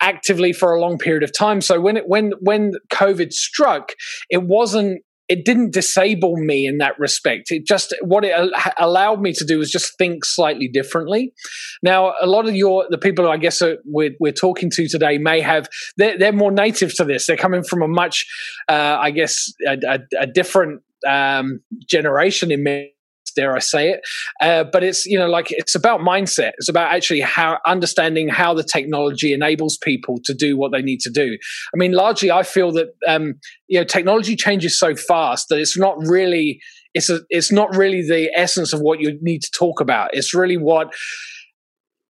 actively 0.00 0.52
for 0.52 0.72
a 0.72 0.80
long 0.80 0.96
period 0.98 1.22
of 1.22 1.36
time. 1.36 1.60
So 1.60 1.80
when 1.80 1.96
it 1.96 2.04
when 2.06 2.32
when 2.40 2.72
COVID 2.90 3.32
struck, 3.32 3.92
it 4.30 4.44
wasn't 4.44 5.02
it 5.28 5.44
didn't 5.44 5.72
disable 5.72 6.36
me 6.36 6.66
in 6.66 6.78
that 6.78 6.98
respect. 6.98 7.50
It 7.50 7.66
just 7.66 7.94
what 8.02 8.24
it 8.24 8.32
allowed 8.78 9.20
me 9.20 9.32
to 9.34 9.44
do 9.44 9.58
was 9.58 9.70
just 9.70 9.96
think 9.98 10.24
slightly 10.24 10.68
differently. 10.68 11.32
Now, 11.82 12.14
a 12.20 12.26
lot 12.26 12.48
of 12.48 12.54
your 12.54 12.86
the 12.88 12.98
people 12.98 13.28
I 13.28 13.36
guess 13.36 13.62
we're, 13.84 14.12
we're 14.18 14.32
talking 14.32 14.70
to 14.70 14.88
today 14.88 15.18
may 15.18 15.40
have 15.40 15.68
they're, 15.96 16.18
they're 16.18 16.32
more 16.32 16.50
native 16.50 16.94
to 16.96 17.04
this. 17.04 17.26
They're 17.26 17.36
coming 17.36 17.62
from 17.62 17.82
a 17.82 17.88
much, 17.88 18.26
uh, 18.68 18.96
I 19.00 19.10
guess, 19.10 19.52
a, 19.66 19.78
a, 19.86 19.98
a 20.20 20.26
different 20.26 20.82
um, 21.06 21.60
generation 21.86 22.50
in 22.50 22.62
many 22.62 22.92
dare 23.38 23.54
I 23.54 23.60
say 23.60 23.90
it. 23.90 24.00
Uh, 24.40 24.64
but 24.64 24.82
it's 24.82 25.06
you 25.06 25.18
know 25.18 25.28
like 25.28 25.46
it's 25.50 25.74
about 25.74 26.00
mindset. 26.00 26.52
It's 26.58 26.68
about 26.68 26.92
actually 26.92 27.20
how 27.20 27.58
understanding 27.66 28.28
how 28.28 28.54
the 28.54 28.64
technology 28.64 29.32
enables 29.32 29.76
people 29.76 30.18
to 30.24 30.34
do 30.34 30.56
what 30.56 30.72
they 30.72 30.82
need 30.82 31.00
to 31.00 31.10
do. 31.10 31.38
I 31.74 31.76
mean, 31.76 31.92
largely, 31.92 32.30
I 32.30 32.42
feel 32.42 32.72
that 32.72 32.88
um, 33.06 33.34
you 33.68 33.78
know 33.78 33.84
technology 33.84 34.34
changes 34.36 34.78
so 34.78 34.94
fast 34.94 35.48
that 35.48 35.58
it's 35.58 35.78
not 35.78 35.96
really 35.98 36.60
it's 36.94 37.10
a, 37.10 37.20
it's 37.28 37.52
not 37.52 37.74
really 37.76 38.02
the 38.02 38.30
essence 38.34 38.72
of 38.72 38.80
what 38.80 39.00
you 39.00 39.18
need 39.22 39.42
to 39.42 39.50
talk 39.52 39.80
about. 39.80 40.10
It's 40.14 40.34
really 40.34 40.56
what 40.56 40.92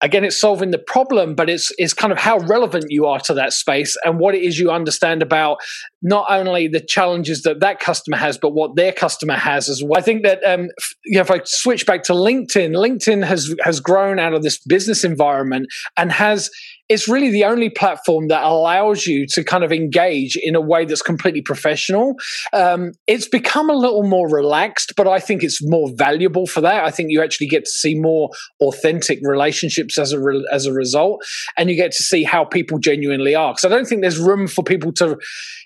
again 0.02 0.24
it's 0.24 0.38
solving 0.38 0.70
the 0.70 0.78
problem 0.78 1.34
but 1.34 1.48
it's 1.48 1.72
it's 1.78 1.94
kind 1.94 2.12
of 2.12 2.18
how 2.18 2.38
relevant 2.40 2.84
you 2.88 3.06
are 3.06 3.20
to 3.20 3.32
that 3.32 3.52
space 3.52 3.96
and 4.04 4.18
what 4.18 4.34
it 4.34 4.42
is 4.42 4.58
you 4.58 4.70
understand 4.70 5.22
about 5.22 5.58
not 6.02 6.26
only 6.28 6.68
the 6.68 6.80
challenges 6.80 7.42
that 7.42 7.60
that 7.60 7.80
customer 7.80 8.16
has 8.16 8.36
but 8.36 8.50
what 8.50 8.74
their 8.76 8.92
customer 8.92 9.34
has 9.34 9.68
as 9.68 9.82
well. 9.82 9.98
I 9.98 10.02
think 10.02 10.24
that 10.24 10.42
um, 10.44 10.68
you 11.04 11.14
know 11.16 11.20
if 11.20 11.30
i 11.30 11.40
switch 11.44 11.86
back 11.86 12.02
to 12.04 12.12
linkedin 12.12 12.72
linkedin 12.72 13.24
has 13.24 13.54
has 13.62 13.80
grown 13.80 14.18
out 14.18 14.34
of 14.34 14.42
this 14.42 14.58
business 14.58 15.04
environment 15.04 15.66
and 15.96 16.10
has 16.12 16.50
it's 16.88 17.08
really 17.08 17.30
the 17.30 17.44
only 17.44 17.70
platform 17.70 18.28
that 18.28 18.42
allows 18.42 19.06
you 19.06 19.26
to 19.26 19.42
kind 19.44 19.64
of 19.64 19.72
engage 19.72 20.36
in 20.36 20.54
a 20.54 20.60
way 20.60 20.84
that's 20.84 21.02
completely 21.02 21.40
professional. 21.40 22.16
Um, 22.52 22.92
it's 23.06 23.28
become 23.28 23.70
a 23.70 23.74
little 23.74 24.02
more 24.02 24.28
relaxed, 24.28 24.92
but 24.96 25.06
I 25.06 25.18
think 25.18 25.42
it's 25.42 25.60
more 25.62 25.90
valuable 25.94 26.46
for 26.46 26.60
that. 26.60 26.84
I 26.84 26.90
think 26.90 27.10
you 27.10 27.22
actually 27.22 27.46
get 27.46 27.64
to 27.64 27.70
see 27.70 27.94
more 27.94 28.30
authentic 28.60 29.20
relationships 29.22 29.96
as 29.96 30.12
a 30.12 30.20
re- 30.20 30.46
as 30.52 30.66
a 30.66 30.72
result, 30.72 31.24
and 31.56 31.70
you 31.70 31.76
get 31.76 31.92
to 31.92 32.02
see 32.02 32.24
how 32.24 32.44
people 32.44 32.78
genuinely 32.78 33.34
are. 33.34 33.52
Because 33.52 33.64
I 33.64 33.74
don't 33.74 33.86
think 33.86 34.02
there's 34.02 34.18
room 34.18 34.46
for 34.46 34.62
people 34.62 34.92
to, 34.94 35.18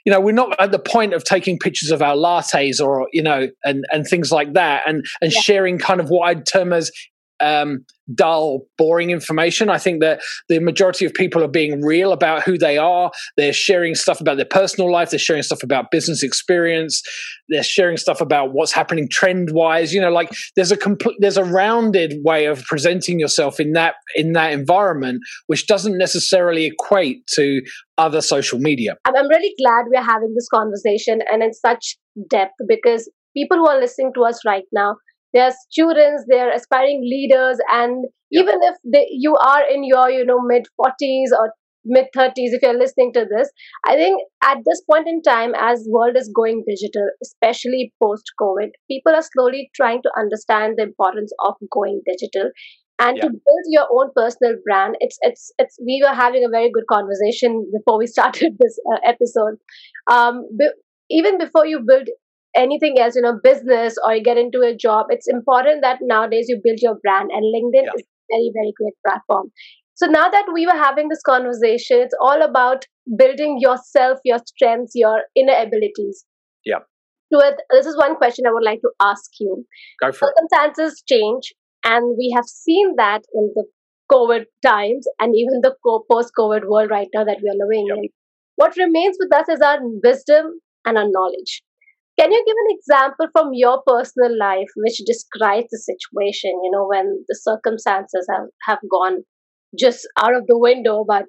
you 0.05 0.13
know, 0.13 0.21
we're 0.21 0.33
not 0.33 0.55
at 0.61 0.71
the 0.71 0.79
point 0.79 1.15
of 1.15 1.25
taking 1.25 1.59
pictures 1.59 1.91
of 1.91 2.03
our 2.03 2.15
lattes 2.15 2.81
or 2.81 3.09
you 3.13 3.23
know 3.23 3.49
and 3.65 3.85
and 3.91 4.07
things 4.07 4.31
like 4.31 4.53
that, 4.53 4.83
and 4.87 5.05
and 5.21 5.33
yeah. 5.33 5.41
sharing 5.41 5.79
kind 5.79 6.01
of 6.01 6.09
what 6.09 6.29
I'd 6.29 6.47
term 6.47 6.73
as 6.73 6.91
um, 7.41 7.85
dull, 8.15 8.61
boring 8.79 9.11
information. 9.11 9.69
I 9.69 9.79
think 9.79 10.01
that 10.01 10.21
the 10.49 10.59
majority 10.61 11.05
of 11.05 11.13
people 11.13 11.43
are 11.43 11.49
being 11.49 11.83
real 11.83 12.13
about 12.13 12.43
who 12.43 12.57
they 12.57 12.79
are. 12.79 13.11
They're 13.37 13.53
sharing 13.53 13.95
stuff 13.95 14.21
about 14.21 14.37
their 14.37 14.47
personal 14.47 14.91
life. 14.91 15.11
They're 15.11 15.19
sharing 15.19 15.43
stuff 15.43 15.63
about 15.63 15.91
business 15.91 16.23
experience. 16.23 17.03
They're 17.49 17.63
sharing 17.63 17.97
stuff 17.97 18.21
about 18.21 18.53
what's 18.53 18.73
happening 18.73 19.09
trend 19.11 19.51
wise. 19.53 19.93
You 19.93 20.01
know, 20.01 20.11
like 20.11 20.31
there's 20.55 20.73
a 20.73 20.77
complete, 20.77 21.17
there's 21.21 21.37
a 21.37 21.45
rounded 21.45 22.19
way 22.25 22.47
of 22.47 22.65
presenting 22.65 23.19
yourself 23.19 23.59
in 23.59 23.73
that 23.73 23.95
in 24.15 24.33
that 24.33 24.53
environment, 24.53 25.21
which 25.47 25.67
doesn't 25.67 25.99
necessarily 25.99 26.67
equate 26.67 27.27
to 27.35 27.63
other 27.99 28.21
social 28.21 28.59
media. 28.59 28.97
I'm 29.05 29.29
really 29.29 29.55
glad 29.59 29.87
we're 29.89 30.03
having 30.03 30.35
this 30.35 30.49
conversation 30.49 31.21
and 31.31 31.43
in 31.43 31.53
such 31.53 31.97
depth 32.29 32.55
because 32.69 33.11
people 33.37 33.57
who 33.59 33.69
are 33.69 33.79
listening 33.79 34.13
to 34.15 34.25
us 34.25 34.41
right 34.47 34.65
now 34.73 34.97
they're 35.33 35.55
students 35.71 36.25
they're 36.29 36.53
aspiring 36.53 37.03
leaders 37.03 37.59
and 37.73 38.07
yeah. 38.31 38.43
even 38.43 38.59
if 38.63 38.77
they, 38.85 39.07
you 39.11 39.35
are 39.37 39.63
in 39.69 39.85
your 39.85 40.11
you 40.11 40.25
know 40.25 40.41
mid 40.41 40.67
40s 40.81 41.37
or 41.39 41.53
mid 41.85 42.07
30s 42.17 42.55
if 42.57 42.63
you're 42.63 42.79
listening 42.79 43.13
to 43.13 43.25
this 43.31 43.49
i 43.87 43.95
think 43.95 44.21
at 44.43 44.59
this 44.67 44.83
point 44.91 45.07
in 45.07 45.23
time 45.23 45.53
as 45.57 45.87
world 45.89 46.17
is 46.17 46.31
going 46.35 46.65
digital 46.69 47.09
especially 47.23 47.93
post 48.03 48.33
covid 48.41 48.71
people 48.91 49.15
are 49.15 49.27
slowly 49.35 49.71
trying 49.75 50.03
to 50.03 50.11
understand 50.19 50.75
the 50.77 50.83
importance 50.83 51.33
of 51.45 51.55
going 51.73 52.01
digital 52.07 52.51
and 52.99 53.17
yeah. 53.17 53.23
to 53.25 53.29
build 53.29 53.67
your 53.69 53.87
own 53.93 54.11
personal 54.17 54.57
brand 54.65 54.97
it's 55.01 55.19
it's 55.23 55.53
it's 55.59 55.79
we 55.85 56.03
were 56.05 56.15
having 56.15 56.45
a 56.45 56.51
very 56.51 56.71
good 56.71 56.87
conversation 56.91 57.65
before 57.73 57.99
we 57.99 58.07
started 58.17 58.57
this 58.59 58.79
uh, 58.93 58.99
episode 59.05 59.57
um, 60.11 60.47
be- 60.59 60.77
even 61.11 61.39
before 61.39 61.67
you 61.67 61.81
build 61.87 62.09
anything 62.57 62.99
else, 62.99 63.15
you 63.15 63.23
know, 63.23 63.39
business 63.43 63.97
or 64.05 64.15
you 64.15 64.23
get 64.23 64.39
into 64.39 64.63
a 64.63 64.75
job, 64.75 65.07
it's 65.11 65.29
important 65.29 65.83
that 65.83 65.99
nowadays 66.03 66.47
you 66.49 66.61
build 66.65 66.79
your 66.81 66.97
brand 67.03 67.31
and 67.31 67.45
LinkedIn 67.45 67.85
yeah. 67.85 67.93
is 67.95 68.03
a 68.03 68.35
very, 68.35 68.51
very 68.55 68.73
great 68.77 68.95
platform. 69.07 69.53
So 69.95 70.07
now 70.07 70.29
that 70.29 70.47
we 70.53 70.67
were 70.67 70.77
having 70.77 71.09
this 71.09 71.23
conversation, 71.25 72.01
it's 72.01 72.15
all 72.21 72.43
about 72.43 72.87
building 73.17 73.59
yourself, 73.61 74.19
your 74.25 74.39
strengths, 74.47 74.93
your 74.95 75.23
inner 75.35 75.55
abilities. 75.55 76.25
Yeah. 76.65 76.81
So 77.33 77.41
this 77.71 77.87
is 77.87 77.97
one 77.97 78.17
question 78.17 78.45
I 78.47 78.53
would 78.53 78.65
like 78.65 78.81
to 78.83 78.91
ask 79.01 79.31
you. 79.41 79.65
Go 80.03 80.13
for 80.13 80.29
Circumstances 80.29 81.03
it. 81.03 81.15
change, 81.15 81.55
and 81.85 82.17
we 82.19 82.33
have 82.37 82.45
seen 82.45 82.95
that 82.97 83.23
in 83.35 83.53
the 83.55 83.65
COVID 84.13 84.45
times 84.65 85.07
and 85.19 85.35
even 85.35 85.61
the 85.63 85.75
post-COVID 85.85 86.69
world 86.69 86.91
right 86.91 87.09
now 87.15 87.25
that 87.25 87.39
we 87.43 87.49
are 87.49 87.67
living 87.67 87.87
yep. 87.89 87.97
in. 87.97 88.09
What 88.57 88.77
remains 88.77 89.17
with 89.19 89.35
us 89.35 89.49
is 89.49 89.61
our 89.61 89.79
wisdom 89.83 90.61
and 90.85 90.97
our 90.99 91.09
knowledge. 91.09 91.63
Can 92.19 92.33
you 92.33 92.45
give 92.47 92.57
an 92.57 92.77
example 92.79 93.27
from 93.33 93.51
your 93.53 93.83
personal 93.87 94.37
life 94.39 94.69
which 94.77 95.03
describes 95.05 95.69
the 95.71 95.79
situation, 95.79 96.51
you 96.65 96.71
know, 96.73 96.87
when 96.89 97.25
the 97.29 97.39
circumstances 97.41 98.27
have, 98.31 98.49
have 98.67 98.79
gone 98.91 99.19
just 99.79 100.09
out 100.19 100.35
of 100.35 100.47
the 100.47 100.59
window, 100.59 101.05
but 101.07 101.27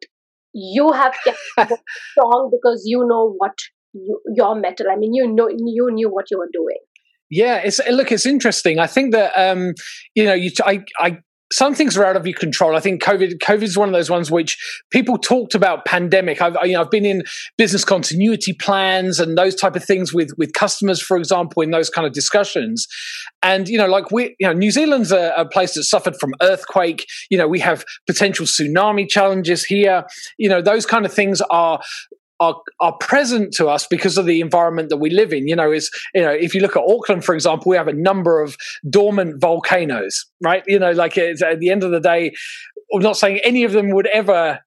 you 0.54 0.92
have 0.94 1.14
kept 1.24 1.40
strong 2.12 2.50
because 2.52 2.84
you 2.86 3.06
know 3.06 3.34
what 3.38 3.54
you, 3.94 4.22
your 4.34 4.56
mettle. 4.56 4.88
I 4.92 4.96
mean, 4.96 5.14
you 5.14 5.28
know, 5.28 5.50
you 5.50 5.90
knew 5.92 6.10
what 6.10 6.26
you 6.32 6.38
were 6.38 6.50
doing. 6.54 6.80
Yeah, 7.30 7.58
it's 7.58 7.82
look, 7.90 8.12
it's 8.12 8.26
interesting. 8.26 8.80
I 8.80 8.88
think 8.88 9.12
that 9.12 9.34
um, 9.36 9.74
you 10.16 10.24
know, 10.24 10.34
you, 10.34 10.50
I, 10.64 10.84
I 10.98 11.18
some 11.52 11.74
things 11.74 11.98
are 11.98 12.06
out 12.06 12.16
of 12.16 12.26
your 12.28 12.38
control. 12.38 12.76
I 12.76 12.80
think 12.80 13.02
COVID 13.02 13.40
COVID 13.40 13.64
is 13.64 13.78
one 13.78 13.88
of 13.88 13.94
those 13.94 14.10
ones 14.10 14.30
which 14.30 14.58
people 14.92 15.18
talked 15.18 15.56
about 15.56 15.86
pandemic. 15.86 16.42
I've 16.42 16.58
you 16.64 16.74
know 16.74 16.82
I've 16.82 16.92
been 16.92 17.06
in 17.06 17.24
business 17.58 17.86
continuity 17.86 18.54
plans 18.54 19.20
and 19.20 19.38
those 19.38 19.56
type 19.56 19.76
of 19.76 19.84
things 19.84 20.14
with 20.14 20.32
with 20.38 20.54
customers, 20.54 21.02
for 21.02 21.18
example, 21.18 21.62
in 21.62 21.72
those 21.72 21.90
kind 21.90 22.06
of 22.06 22.14
discussions. 22.14 22.88
And 23.42 23.70
you 23.70 23.78
know, 23.78 23.88
like 23.88 24.12
we, 24.12 24.36
you 24.40 24.48
know, 24.48 24.54
New 24.54 24.72
Zealand's 24.72 25.12
a, 25.12 25.34
a 25.38 25.46
place 25.46 25.76
that 25.76 25.84
suffered 25.84 26.18
from 26.20 26.34
earthquake. 26.42 27.06
You 27.30 27.38
know, 27.38 27.48
we 27.48 27.60
have 27.60 27.86
potential 28.08 28.46
tsunami 28.46 29.08
challenges 29.08 29.64
here. 29.64 30.04
You 30.38 30.50
know, 30.50 30.62
those 30.62 30.86
kind 30.86 31.06
of 31.06 31.14
things 31.14 31.42
are 31.50 31.80
are 32.40 32.62
are 32.80 32.96
present 32.98 33.54
to 33.54 33.68
us 33.68 33.88
because 33.88 34.18
of 34.18 34.26
the 34.26 34.42
environment 34.42 34.90
that 34.90 34.98
we 34.98 35.10
live 35.10 35.34
in. 35.34 35.48
You 35.48 35.56
know, 35.56 35.72
is 35.72 35.90
you 36.14 36.22
know, 36.22 36.32
if 36.32 36.54
you 36.54 36.62
look 36.62 36.76
at 36.76 36.84
Auckland, 36.88 37.24
for 37.26 37.36
example, 37.36 37.70
we 37.70 37.78
have 37.78 37.88
a 37.88 37.94
number 37.94 38.42
of 38.42 38.58
dormant 38.90 39.42
volcanoes, 39.42 40.26
right? 40.44 40.64
You 40.68 40.80
know, 40.80 40.92
like 40.92 41.18
at 41.18 41.60
the 41.60 41.70
end 41.70 41.84
of 41.84 41.92
the 41.92 42.00
day, 42.00 42.34
I'm 42.94 43.02
not 43.02 43.18
saying 43.18 43.40
any 43.44 43.64
of 43.64 43.72
them 43.72 43.92
would 43.92 44.08
ever 44.08 44.60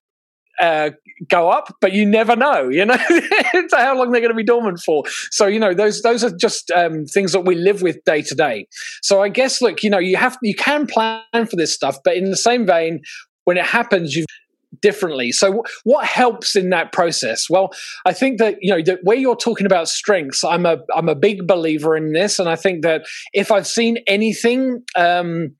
uh, 0.59 0.91
go 1.27 1.49
up, 1.49 1.75
but 1.81 1.91
you 1.91 2.05
never 2.05 2.35
know, 2.35 2.69
you 2.69 2.85
know, 2.85 2.97
how 3.71 3.97
long 3.97 4.11
they're 4.11 4.21
going 4.21 4.29
to 4.29 4.35
be 4.35 4.43
dormant 4.43 4.79
for. 4.79 5.03
So, 5.31 5.47
you 5.47 5.59
know, 5.59 5.73
those 5.73 6.01
those 6.01 6.23
are 6.23 6.35
just 6.35 6.69
um, 6.71 7.05
things 7.05 7.31
that 7.31 7.41
we 7.41 7.55
live 7.55 7.81
with 7.81 8.03
day 8.05 8.21
to 8.21 8.35
day. 8.35 8.67
So, 9.01 9.21
I 9.21 9.29
guess, 9.29 9.61
look, 9.61 9.83
you 9.83 9.89
know, 9.89 9.99
you 9.99 10.17
have 10.17 10.37
you 10.41 10.55
can 10.55 10.87
plan 10.87 11.23
for 11.33 11.55
this 11.55 11.73
stuff, 11.73 11.97
but 12.03 12.15
in 12.15 12.29
the 12.29 12.37
same 12.37 12.65
vein, 12.65 13.01
when 13.45 13.57
it 13.57 13.65
happens, 13.65 14.15
you've 14.15 14.27
differently. 14.81 15.31
So, 15.31 15.63
what 15.83 16.05
helps 16.05 16.55
in 16.55 16.69
that 16.69 16.91
process? 16.91 17.49
Well, 17.49 17.71
I 18.05 18.13
think 18.13 18.39
that 18.39 18.57
you 18.61 18.71
know 18.71 18.81
that 18.83 18.99
where 19.03 19.17
you're 19.17 19.35
talking 19.35 19.65
about 19.65 19.87
strengths, 19.87 20.43
I'm 20.43 20.65
a 20.65 20.77
I'm 20.95 21.09
a 21.09 21.15
big 21.15 21.47
believer 21.47 21.95
in 21.95 22.13
this, 22.13 22.39
and 22.39 22.49
I 22.49 22.55
think 22.55 22.83
that 22.83 23.05
if 23.33 23.51
I've 23.51 23.67
seen 23.67 23.99
anything. 24.07 24.83
Um, 24.95 25.55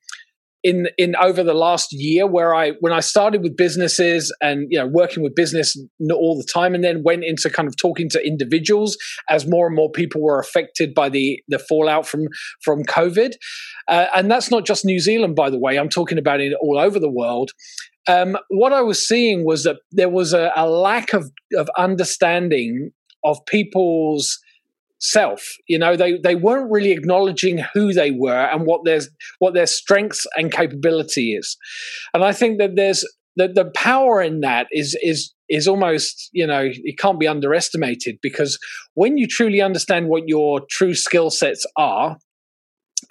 in 0.63 0.87
in 0.97 1.15
over 1.15 1.43
the 1.43 1.53
last 1.53 1.91
year 1.91 2.27
where 2.27 2.53
I 2.53 2.71
when 2.79 2.93
I 2.93 2.99
started 2.99 3.41
with 3.41 3.57
businesses 3.57 4.33
and 4.41 4.67
you 4.69 4.77
know 4.77 4.87
working 4.87 5.23
with 5.23 5.35
business 5.35 5.75
all 6.11 6.37
the 6.37 6.47
time 6.51 6.75
and 6.75 6.83
then 6.83 7.03
went 7.03 7.23
into 7.23 7.49
kind 7.49 7.67
of 7.67 7.75
talking 7.77 8.09
to 8.09 8.25
individuals 8.25 8.97
as 9.29 9.47
more 9.47 9.65
and 9.67 9.75
more 9.75 9.91
people 9.91 10.21
were 10.21 10.39
affected 10.39 10.93
by 10.93 11.09
the 11.09 11.41
the 11.47 11.59
fallout 11.59 12.07
from 12.07 12.27
from 12.63 12.83
COVID. 12.83 13.33
Uh, 13.87 14.07
and 14.15 14.29
that's 14.29 14.51
not 14.51 14.65
just 14.65 14.85
New 14.85 14.99
Zealand 14.99 15.35
by 15.35 15.49
the 15.49 15.59
way. 15.59 15.77
I'm 15.77 15.89
talking 15.89 16.17
about 16.17 16.41
it 16.41 16.53
all 16.61 16.77
over 16.77 16.99
the 16.99 17.11
world. 17.11 17.51
Um, 18.07 18.37
what 18.49 18.73
I 18.73 18.81
was 18.81 19.07
seeing 19.07 19.45
was 19.45 19.63
that 19.63 19.77
there 19.91 20.09
was 20.09 20.33
a, 20.33 20.51
a 20.55 20.67
lack 20.67 21.13
of, 21.13 21.29
of 21.55 21.69
understanding 21.77 22.91
of 23.23 23.37
people's 23.45 24.39
self 25.01 25.55
you 25.67 25.79
know 25.79 25.95
they 25.95 26.17
they 26.19 26.35
weren't 26.35 26.71
really 26.71 26.91
acknowledging 26.91 27.57
who 27.73 27.91
they 27.91 28.11
were 28.11 28.45
and 28.51 28.65
what 28.65 28.85
their 28.85 29.01
what 29.39 29.53
their 29.53 29.65
strengths 29.65 30.27
and 30.35 30.51
capability 30.51 31.33
is. 31.33 31.57
And 32.13 32.23
i 32.23 32.31
think 32.31 32.59
that 32.59 32.75
there's 32.75 33.03
the 33.35 33.47
the 33.47 33.71
power 33.75 34.21
in 34.21 34.41
that 34.41 34.67
is 34.71 34.97
is 35.01 35.33
is 35.49 35.67
almost 35.67 36.29
you 36.31 36.45
know 36.45 36.69
it 36.71 36.97
can't 36.97 37.19
be 37.19 37.27
underestimated 37.27 38.17
because 38.21 38.59
when 38.93 39.17
you 39.17 39.27
truly 39.27 39.61
understand 39.61 40.07
what 40.07 40.27
your 40.27 40.61
true 40.69 40.93
skill 40.93 41.29
sets 41.29 41.65
are 41.77 42.17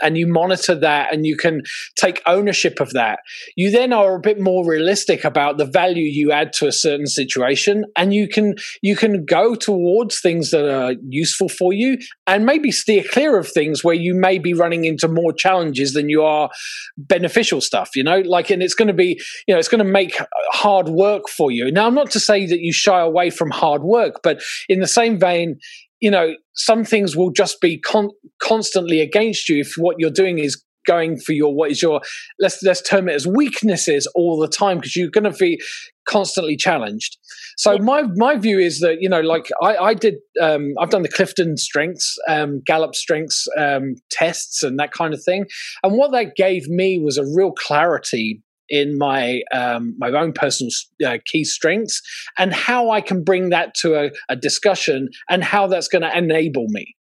and 0.02 0.16
you 0.16 0.26
monitor 0.26 0.74
that 0.74 1.12
and 1.12 1.26
you 1.26 1.36
can 1.36 1.62
take 1.96 2.22
ownership 2.26 2.80
of 2.80 2.90
that, 2.92 3.20
you 3.56 3.70
then 3.70 3.92
are 3.92 4.16
a 4.16 4.20
bit 4.20 4.40
more 4.40 4.66
realistic 4.66 5.24
about 5.24 5.58
the 5.58 5.64
value 5.64 6.04
you 6.04 6.32
add 6.32 6.52
to 6.54 6.66
a 6.66 6.72
certain 6.72 7.06
situation 7.06 7.84
and 7.96 8.14
you 8.14 8.28
can 8.28 8.54
you 8.82 8.96
can 8.96 9.24
go 9.24 9.54
towards 9.54 10.20
things 10.20 10.50
that 10.50 10.68
are 10.68 10.94
useful 11.08 11.48
for 11.48 11.72
you 11.72 11.98
and 12.26 12.46
maybe 12.46 12.70
steer 12.70 13.02
clear 13.10 13.38
of 13.38 13.48
things 13.48 13.82
where 13.84 13.94
you 13.94 14.14
may 14.14 14.38
be 14.38 14.54
running 14.54 14.84
into 14.84 15.08
more 15.08 15.32
challenges 15.32 15.92
than 15.92 16.08
you 16.08 16.22
are 16.22 16.50
beneficial 16.96 17.60
stuff, 17.60 17.90
you 17.94 18.04
know? 18.04 18.20
Like 18.20 18.50
and 18.50 18.62
it's 18.62 18.74
going 18.74 18.88
to 18.88 18.94
be, 18.94 19.20
you 19.46 19.54
know, 19.54 19.58
it's 19.58 19.68
going 19.68 19.84
to 19.84 19.90
make 19.90 20.16
hard 20.52 20.88
work 20.88 21.28
for 21.28 21.50
you. 21.50 21.70
Now 21.70 21.86
I'm 21.86 21.94
not 21.94 22.10
to 22.12 22.20
say 22.20 22.46
that 22.46 22.60
you 22.60 22.72
shy 22.72 23.00
away 23.00 23.30
from 23.30 23.50
hard 23.50 23.82
work, 23.82 24.20
but 24.22 24.42
in 24.68 24.80
the 24.80 24.86
same 24.86 25.18
vein, 25.18 25.58
you 26.00 26.10
know, 26.10 26.34
some 26.54 26.84
things 26.84 27.16
will 27.16 27.30
just 27.30 27.60
be 27.60 27.78
con- 27.78 28.10
constantly 28.42 29.00
against 29.00 29.48
you 29.48 29.60
if 29.60 29.74
what 29.76 29.96
you're 29.98 30.10
doing 30.10 30.38
is 30.38 30.62
going 30.86 31.18
for 31.18 31.32
your 31.32 31.54
what 31.54 31.70
is 31.70 31.82
your 31.82 32.00
let's 32.38 32.62
let's 32.62 32.80
term 32.80 33.08
it 33.08 33.14
as 33.14 33.26
weaknesses 33.26 34.06
all 34.14 34.38
the 34.38 34.48
time 34.48 34.78
because 34.78 34.96
you're 34.96 35.10
going 35.10 35.30
to 35.30 35.38
be 35.38 35.60
constantly 36.08 36.56
challenged. 36.56 37.18
So 37.56 37.78
my 37.78 38.04
my 38.16 38.36
view 38.36 38.58
is 38.58 38.80
that 38.80 39.00
you 39.00 39.08
know 39.08 39.20
like 39.20 39.50
i 39.62 39.76
i 39.76 39.94
did 39.94 40.14
um 40.40 40.72
i've 40.80 40.90
done 40.90 41.02
the 41.02 41.08
clifton 41.08 41.56
strengths 41.56 42.18
um 42.28 42.62
gallup 42.64 42.94
strengths 42.94 43.46
um 43.58 43.96
tests 44.10 44.62
and 44.62 44.78
that 44.78 44.92
kind 44.92 45.12
of 45.12 45.22
thing. 45.22 45.44
And 45.82 45.96
what 45.96 46.12
that 46.12 46.34
gave 46.36 46.68
me 46.68 46.98
was 46.98 47.18
a 47.18 47.24
real 47.24 47.52
clarity 47.52 48.42
in 48.70 48.96
my 48.96 49.42
um, 49.52 49.94
my 49.98 50.10
own 50.10 50.32
personal 50.32 50.70
uh, 51.06 51.18
key 51.26 51.44
strengths 51.44 52.00
and 52.38 52.52
how 52.54 52.90
I 52.90 53.00
can 53.00 53.22
bring 53.22 53.50
that 53.50 53.74
to 53.80 53.96
a, 53.96 54.10
a 54.28 54.36
discussion 54.36 55.08
and 55.28 55.44
how 55.44 55.66
that's 55.66 55.88
going 55.88 56.02
to 56.02 56.16
enable 56.16 56.66
me. 56.68 56.96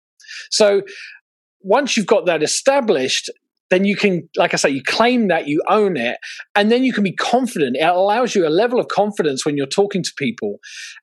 So 0.50 0.82
once 1.62 1.96
you've 1.96 2.08
got 2.08 2.26
that 2.26 2.44
established, 2.44 3.30
then 3.70 3.86
you 3.86 3.96
can, 3.96 4.28
like 4.36 4.54
I 4.54 4.58
say, 4.58 4.70
you 4.70 4.82
claim 4.84 5.28
that, 5.28 5.48
you 5.48 5.62
own 5.70 5.98
it, 5.98 6.18
and 6.56 6.72
then 6.72 6.84
you 6.84 6.94
can 6.94 7.04
be 7.04 7.12
confident. 7.12 7.78
It 7.78 7.84
allows 7.84 8.36
you 8.36 8.48
a 8.48 8.50
level 8.50 8.80
of 8.80 8.88
confidence 8.88 9.46
when 9.46 9.58
you're 9.58 9.68
talking 9.68 10.04
to 10.04 10.12
people. 10.18 10.58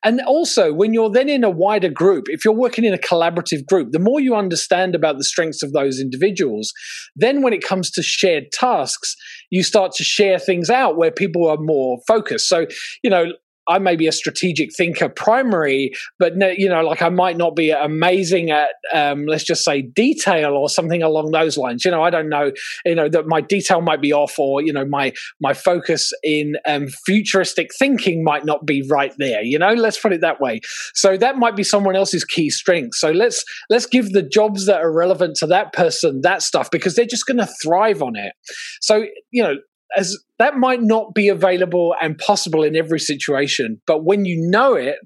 And 0.05 0.21
also, 0.23 0.73
when 0.73 0.93
you're 0.93 1.11
then 1.11 1.29
in 1.29 1.45
a 1.45 1.51
wider 1.51 1.89
group, 1.89 2.25
if 2.29 2.45
you're 2.45 2.55
working 2.55 2.85
in 2.85 2.95
a 2.95 2.99
collaborative 2.99 3.67
group, 3.67 3.93
the 3.93 3.99
more 3.99 4.21
you 4.21 4.35
understand 4.35 4.95
about 4.95 5.19
the 5.19 5.25
strengths 5.25 5.63
of 5.63 5.73
those 5.73 6.01
individuals, 6.01 6.73
then 7.15 7.43
when 7.43 7.53
it 7.53 7.63
comes 7.63 7.91
to 7.93 8.03
shared 8.03 8.51
tasks, 8.53 9.17
you 9.51 9.63
start 9.63 9.93
to 9.93 10.05
share 10.05 10.39
things 10.39 10.71
out 10.71 10.97
where 10.97 11.11
people 11.11 11.49
are 11.49 11.59
more 11.59 11.99
focused. 12.07 12.49
So, 12.49 12.67
you 13.03 13.11
know, 13.11 13.27
I 13.69 13.79
may 13.79 13.97
be 13.97 14.07
a 14.07 14.13
strategic 14.13 14.75
thinker 14.75 15.09
primary, 15.09 15.93
but 16.19 16.35
you 16.59 16.69
know, 16.69 16.83
like 16.83 17.03
I 17.03 17.09
might 17.09 17.37
not 17.37 17.57
be 17.57 17.71
amazing 17.71 18.51
at, 18.51 18.71
um, 18.93 19.27
let's 19.27 19.45
just 19.45 19.65
say, 19.65 19.83
detail 19.83 20.53
or 20.53 20.69
something 20.69 21.03
along 21.03 21.33
those 21.33 21.57
lines. 21.57 21.85
You 21.85 21.91
know, 21.91 22.03
I 22.03 22.11
don't 22.11 22.29
know. 22.29 22.53
You 22.85 22.95
know 22.95 23.09
that 23.09 23.27
my 23.27 23.41
detail 23.41 23.81
might 23.81 24.01
be 24.01 24.13
off, 24.13 24.39
or 24.39 24.63
you 24.63 24.73
know, 24.73 24.85
my 24.85 25.13
my 25.41 25.55
focus 25.55 26.13
in 26.23 26.57
um, 26.67 26.89
futuristic 27.07 27.71
thinking 27.79 28.25
might 28.25 28.45
not 28.45 28.67
be 28.67 28.83
right 28.89 29.13
there. 29.19 29.43
You 29.43 29.59
know, 29.59 29.73
let's 29.73 29.99
put 29.99 30.13
it 30.13 30.21
that 30.21 30.41
way. 30.41 30.61
So 30.95 31.17
that 31.17 31.37
might 31.37 31.57
be 31.57 31.65
someone 31.65 31.97
else's 31.97 32.25
key 32.25 32.51
strength. 32.51 32.97
So 32.97 33.11
let's 33.11 33.45
let's 33.71 33.87
give 33.87 34.11
the 34.11 34.23
jobs 34.23 34.67
that 34.67 34.81
are 34.81 34.93
relevant 34.93 35.37
to 35.37 35.47
that 35.49 35.73
person 35.73 36.21
that 36.23 36.43
stuff 36.43 36.71
because 36.71 36.95
they're 36.95 37.05
just 37.05 37.27
going 37.27 37.39
to 37.39 37.49
thrive 37.63 38.03
on 38.03 38.17
it. 38.17 38.33
So 38.81 39.07
you 39.31 39.43
know, 39.43 39.57
as 39.97 40.17
that 40.39 40.57
might 40.57 40.83
not 40.83 41.15
be 41.15 41.29
available 41.29 41.95
and 42.01 42.19
possible 42.19 42.63
in 42.63 42.77
every 42.77 43.01
situation, 43.01 43.81
but 43.87 44.05
when 44.05 44.25
you 44.25 44.37
know 44.51 44.75
it, 44.75 44.97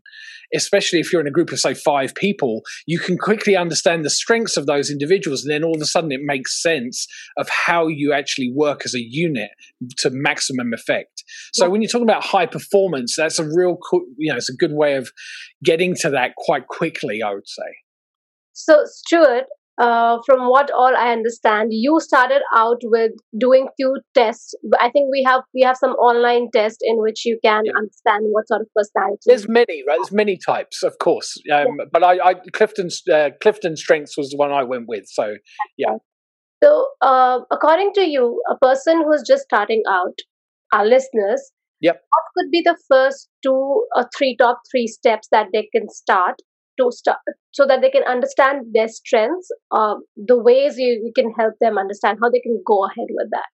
especially 0.55 0.99
if 0.99 1.13
you're 1.13 1.21
in 1.21 1.27
a 1.27 1.33
group 1.33 1.53
of 1.53 1.61
say 1.61 1.75
five 1.75 2.15
people, 2.15 2.63
you 2.87 2.99
can 2.99 3.17
quickly 3.17 3.57
understand 3.57 4.05
the 4.05 4.11
strengths 4.11 4.57
of 4.57 4.67
those 4.67 4.91
individuals, 4.91 5.43
and 5.43 5.51
then 5.53 5.63
all 5.63 5.75
of 5.75 5.81
a 5.81 5.87
sudden 5.87 6.11
it 6.11 6.21
makes 6.23 6.61
sense 6.61 7.07
of 7.37 7.49
how 7.49 7.87
you 7.87 8.13
actually 8.13 8.53
work 8.53 8.83
as 8.85 8.95
a 8.95 9.01
unit 9.01 9.51
to 9.99 10.11
maximum 10.11 10.73
effect. 10.73 11.23
So 11.53 11.69
when 11.71 11.83
you're 11.83 11.91
talking 11.91 12.09
about 12.09 12.25
high 12.25 12.47
performance, 12.47 13.15
that's 13.17 13.39
a 13.39 13.45
real, 13.45 13.79
you 14.17 14.33
know, 14.33 14.37
it's 14.37 14.51
a 14.51 14.57
good 14.57 14.73
way 14.73 14.97
of 14.97 15.11
getting 15.63 15.95
to 15.97 16.11
that 16.11 16.35
quite 16.37 16.67
quickly. 16.67 17.23
I 17.23 17.33
would 17.33 17.49
say. 17.49 17.77
So, 18.53 18.83
Stuart, 18.85 19.45
uh, 19.81 20.19
from 20.27 20.49
what 20.51 20.71
all 20.71 20.95
I 20.95 21.11
understand, 21.11 21.69
you 21.73 21.99
started 22.01 22.43
out 22.55 22.81
with 22.85 23.13
doing 23.39 23.69
few 23.77 23.99
tests. 24.15 24.55
I 24.79 24.91
think 24.91 25.09
we 25.11 25.25
have 25.27 25.41
we 25.55 25.63
have 25.63 25.77
some 25.77 25.93
online 25.93 26.49
tests 26.55 26.81
in 26.83 27.01
which 27.01 27.25
you 27.25 27.39
can 27.43 27.63
yeah. 27.65 27.73
understand 27.77 28.27
what 28.31 28.47
sort 28.47 28.61
of 28.61 28.67
personality. 28.77 29.23
There's 29.25 29.49
many, 29.49 29.83
right? 29.89 29.97
There's 29.97 30.13
many 30.13 30.39
types, 30.47 30.83
of 30.83 30.99
course. 30.99 31.35
Um, 31.51 31.79
yeah. 31.79 31.85
But 31.91 32.05
I, 32.05 32.19
I 32.19 32.35
Clifton's 32.53 33.03
uh, 33.13 33.31
Clifton 33.41 33.75
Strengths 33.77 34.19
was 34.19 34.31
the 34.31 34.37
one 34.37 34.53
I 34.53 34.65
went 34.65 34.85
with. 34.87 35.05
So 35.07 35.37
yeah. 35.79 35.97
So 36.63 36.89
uh, 37.01 37.41
according 37.51 37.95
to 37.95 38.03
you, 38.03 38.43
a 38.51 38.59
person 38.59 39.03
who's 39.03 39.23
just 39.27 39.45
starting 39.45 39.83
out, 39.89 40.19
our 40.75 40.85
listeners, 40.85 41.53
yep. 41.81 42.03
what 42.11 42.25
could 42.37 42.51
be 42.51 42.61
the 42.63 42.77
first 42.87 43.31
two 43.43 43.87
or 43.97 44.07
three 44.17 44.37
top 44.39 44.61
three 44.71 44.87
steps 44.87 45.27
that 45.33 45.47
they 45.55 45.71
can 45.75 45.89
start 45.89 46.37
to 46.79 46.91
start 46.91 47.19
so 47.53 47.67
that 47.67 47.81
they 47.81 47.91
can 47.91 48.05
understand 48.05 48.67
their 48.73 48.89
strengths 48.89 49.49
uh, 49.71 49.95
the 50.17 50.39
ways 50.39 50.77
you, 50.77 51.01
you 51.05 51.13
can 51.15 51.33
help 51.39 51.55
them 51.61 51.79
understand 51.79 52.19
how 52.23 52.31
they 52.31 52.41
can 52.41 52.63
go 52.67 52.85
ahead 52.85 53.09
with 53.11 53.29
that. 53.31 53.47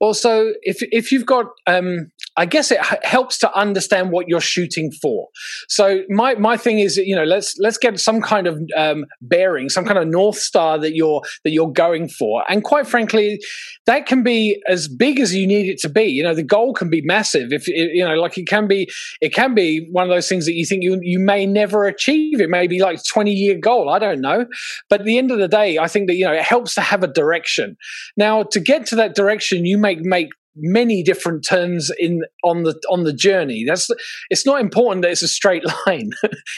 Well, 0.00 0.14
so 0.14 0.54
if 0.62 0.78
if 0.80 1.10
you've 1.10 1.26
got, 1.26 1.46
um, 1.66 2.12
I 2.38 2.46
guess 2.46 2.70
it 2.70 2.78
h- 2.80 3.00
helps 3.02 3.36
to 3.38 3.52
understand 3.52 4.12
what 4.12 4.28
you're 4.28 4.40
shooting 4.40 4.92
for. 4.92 5.28
So 5.68 6.02
my 6.08 6.36
my 6.36 6.56
thing 6.56 6.78
is, 6.78 6.96
you 6.96 7.16
know, 7.16 7.24
let's 7.24 7.58
let's 7.58 7.78
get 7.78 7.98
some 7.98 8.22
kind 8.22 8.46
of 8.46 8.60
um, 8.76 9.06
bearing, 9.20 9.68
some 9.68 9.84
kind 9.84 9.98
of 9.98 10.06
north 10.06 10.38
star 10.38 10.78
that 10.78 10.94
you're 10.94 11.20
that 11.42 11.50
you're 11.50 11.72
going 11.72 12.08
for, 12.08 12.44
and 12.48 12.62
quite 12.62 12.86
frankly, 12.86 13.40
that 13.86 14.06
can 14.06 14.22
be 14.22 14.62
as 14.68 14.86
big 14.86 15.18
as 15.18 15.34
you 15.34 15.48
need 15.48 15.68
it 15.68 15.78
to 15.80 15.88
be. 15.88 16.04
You 16.04 16.22
know, 16.22 16.34
the 16.34 16.44
goal 16.44 16.72
can 16.74 16.88
be 16.88 17.02
massive. 17.02 17.52
If 17.52 17.66
you 17.66 18.04
know, 18.04 18.14
like 18.14 18.38
it 18.38 18.46
can 18.46 18.68
be, 18.68 18.88
it 19.20 19.34
can 19.34 19.54
be 19.54 19.88
one 19.90 20.04
of 20.04 20.10
those 20.10 20.28
things 20.28 20.46
that 20.46 20.54
you 20.54 20.64
think 20.64 20.84
you 20.84 21.00
you 21.02 21.18
may 21.18 21.44
never 21.44 21.86
achieve. 21.86 22.40
It 22.40 22.50
may 22.50 22.68
be 22.68 22.80
like 22.80 23.00
twenty 23.04 23.32
year 23.32 23.58
goal. 23.58 23.90
I 23.90 23.98
don't 23.98 24.20
know, 24.20 24.46
but 24.88 25.00
at 25.00 25.06
the 25.06 25.18
end 25.18 25.32
of 25.32 25.38
the 25.38 25.48
day, 25.48 25.78
I 25.78 25.88
think 25.88 26.06
that 26.06 26.14
you 26.14 26.24
know 26.24 26.32
it 26.32 26.44
helps 26.44 26.76
to 26.76 26.82
have 26.82 27.02
a 27.02 27.08
direction. 27.08 27.76
Now, 28.16 28.44
to 28.44 28.60
get 28.60 28.86
to 28.86 28.96
that 28.96 29.16
direction, 29.16 29.66
you 29.66 29.76
make 29.76 30.02
make 30.02 30.28
many 30.60 31.02
different 31.02 31.44
turns 31.44 31.90
in 31.98 32.22
on 32.44 32.62
the 32.64 32.80
on 32.90 33.04
the 33.04 33.12
journey. 33.12 33.64
That's 33.66 33.88
it's 34.30 34.46
not 34.46 34.60
important 34.60 35.02
that 35.02 35.10
it's 35.10 35.22
a 35.22 35.28
straight 35.28 35.64
line 35.86 36.10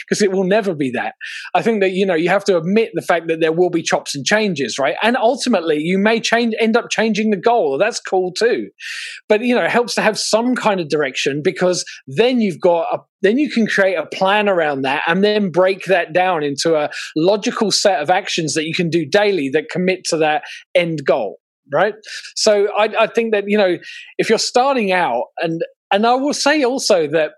because 0.03 0.21
it 0.21 0.31
will 0.31 0.43
never 0.43 0.73
be 0.73 0.91
that. 0.91 1.15
I 1.53 1.61
think 1.61 1.81
that 1.81 1.91
you 1.91 2.05
know 2.05 2.15
you 2.15 2.29
have 2.29 2.45
to 2.45 2.57
admit 2.57 2.91
the 2.93 3.01
fact 3.01 3.27
that 3.27 3.39
there 3.39 3.51
will 3.51 3.69
be 3.69 3.81
chops 3.81 4.15
and 4.15 4.25
changes 4.25 4.77
right? 4.79 4.95
And 5.01 5.17
ultimately 5.17 5.77
you 5.79 5.97
may 5.97 6.19
change 6.19 6.53
end 6.59 6.77
up 6.77 6.89
changing 6.89 7.31
the 7.31 7.37
goal. 7.37 7.77
That's 7.77 7.99
cool 7.99 8.31
too. 8.31 8.69
But 9.27 9.41
you 9.41 9.55
know 9.55 9.63
it 9.63 9.71
helps 9.71 9.95
to 9.95 10.01
have 10.01 10.17
some 10.17 10.55
kind 10.55 10.79
of 10.79 10.89
direction 10.89 11.41
because 11.43 11.85
then 12.07 12.41
you've 12.41 12.59
got 12.59 12.87
a 12.91 12.99
then 13.21 13.37
you 13.37 13.49
can 13.49 13.67
create 13.67 13.95
a 13.95 14.05
plan 14.05 14.49
around 14.49 14.81
that 14.81 15.03
and 15.07 15.23
then 15.23 15.51
break 15.51 15.85
that 15.85 16.13
down 16.13 16.43
into 16.43 16.75
a 16.75 16.89
logical 17.15 17.71
set 17.71 18.01
of 18.01 18.09
actions 18.09 18.53
that 18.55 18.65
you 18.65 18.73
can 18.73 18.89
do 18.89 19.05
daily 19.05 19.49
that 19.49 19.69
commit 19.69 20.03
to 20.05 20.17
that 20.17 20.43
end 20.75 21.05
goal 21.05 21.40
right? 21.71 21.95
So 22.35 22.67
I, 22.77 22.89
I 22.99 23.07
think 23.07 23.33
that 23.33 23.45
you 23.47 23.57
know 23.57 23.77
if 24.17 24.29
you're 24.29 24.37
starting 24.37 24.91
out, 24.91 25.25
and 25.39 25.61
and 25.91 26.05
I 26.05 26.15
will 26.15 26.33
say 26.33 26.63
also 26.63 27.07
that 27.07 27.31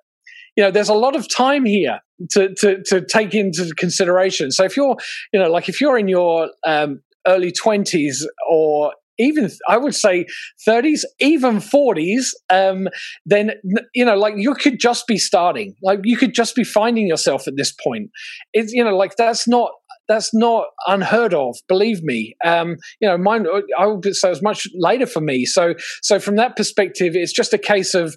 you 0.56 0.64
know 0.64 0.72
there's 0.72 0.90
a 0.90 0.94
lot 0.94 1.16
of 1.16 1.28
time 1.34 1.66
here 1.66 2.00
to 2.32 2.54
to 2.56 2.84
to 2.84 3.06
take 3.06 3.34
into 3.34 3.74
consideration. 3.76 4.52
So 4.52 4.64
if 4.64 4.78
you're 4.78 4.98
you 5.32 5.40
know 5.40 5.50
like 5.50 5.70
if 5.70 5.82
you're 5.82 5.98
in 5.98 6.08
your 6.08 6.50
um, 6.66 7.02
early 7.28 7.52
20s 7.52 8.24
or 8.50 8.94
even 9.20 9.50
I 9.70 9.78
would 9.78 9.96
say 9.96 10.26
30s, 10.68 11.02
even 11.20 11.58
40s, 11.58 12.30
um, 12.50 12.88
then 13.26 13.52
you 13.94 14.04
know, 14.06 14.16
like 14.16 14.34
you 14.38 14.54
could 14.56 14.80
just 14.80 15.08
be 15.08 15.18
starting, 15.18 15.76
like 15.84 16.00
you 16.04 16.18
could 16.18 16.34
just 16.34 16.56
be 16.56 16.64
finding 16.64 17.08
yourself 17.08 17.48
at 17.48 17.56
this 17.56 17.72
point. 17.72 18.10
It's 18.54 18.74
you 18.74 18.84
know, 18.84 18.96
like 18.96 19.16
that's 19.16 19.48
not 19.48 19.72
that's 20.08 20.34
not 20.34 20.66
unheard 20.88 21.34
of. 21.34 21.58
Believe 21.68 22.04
me. 22.04 22.36
Um, 22.44 22.78
you 23.00 23.08
know, 23.08 23.18
mine. 23.18 23.46
I 23.78 23.88
would 23.88 24.04
say 24.16 24.30
it 24.30 24.32
was 24.32 24.42
much 24.42 24.68
later 24.76 25.06
for 25.06 25.22
me. 25.22 25.46
So, 25.46 25.76
so 26.02 26.20
from 26.20 26.36
that 26.36 26.56
perspective, 26.56 27.16
it's 27.16 27.34
just 27.34 27.54
a 27.54 27.58
case 27.58 27.94
of, 27.94 28.16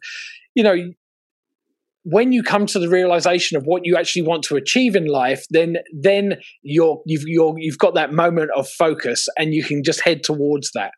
you 0.55 0.62
know, 0.62 0.77
when 2.09 2.31
you 2.31 2.44
come 2.44 2.66
to 2.66 2.79
the 2.79 2.88
realization 2.88 3.57
of 3.57 3.64
what 3.64 3.83
you 3.85 3.96
actually 3.96 4.22
want 4.22 4.44
to 4.44 4.55
achieve 4.55 4.94
in 4.94 5.07
life, 5.07 5.44
then 5.51 5.79
then 5.92 6.37
you're 6.62 7.03
you've 7.05 7.25
you're, 7.27 7.55
you've 7.59 7.79
got 7.79 7.94
that 7.94 8.12
moment 8.12 8.51
of 8.57 8.68
focus, 8.68 9.29
and 9.37 9.53
you 9.53 9.64
can 9.64 9.83
just 9.83 10.05
head 10.05 10.22
towards 10.22 10.70
that. 10.72 10.92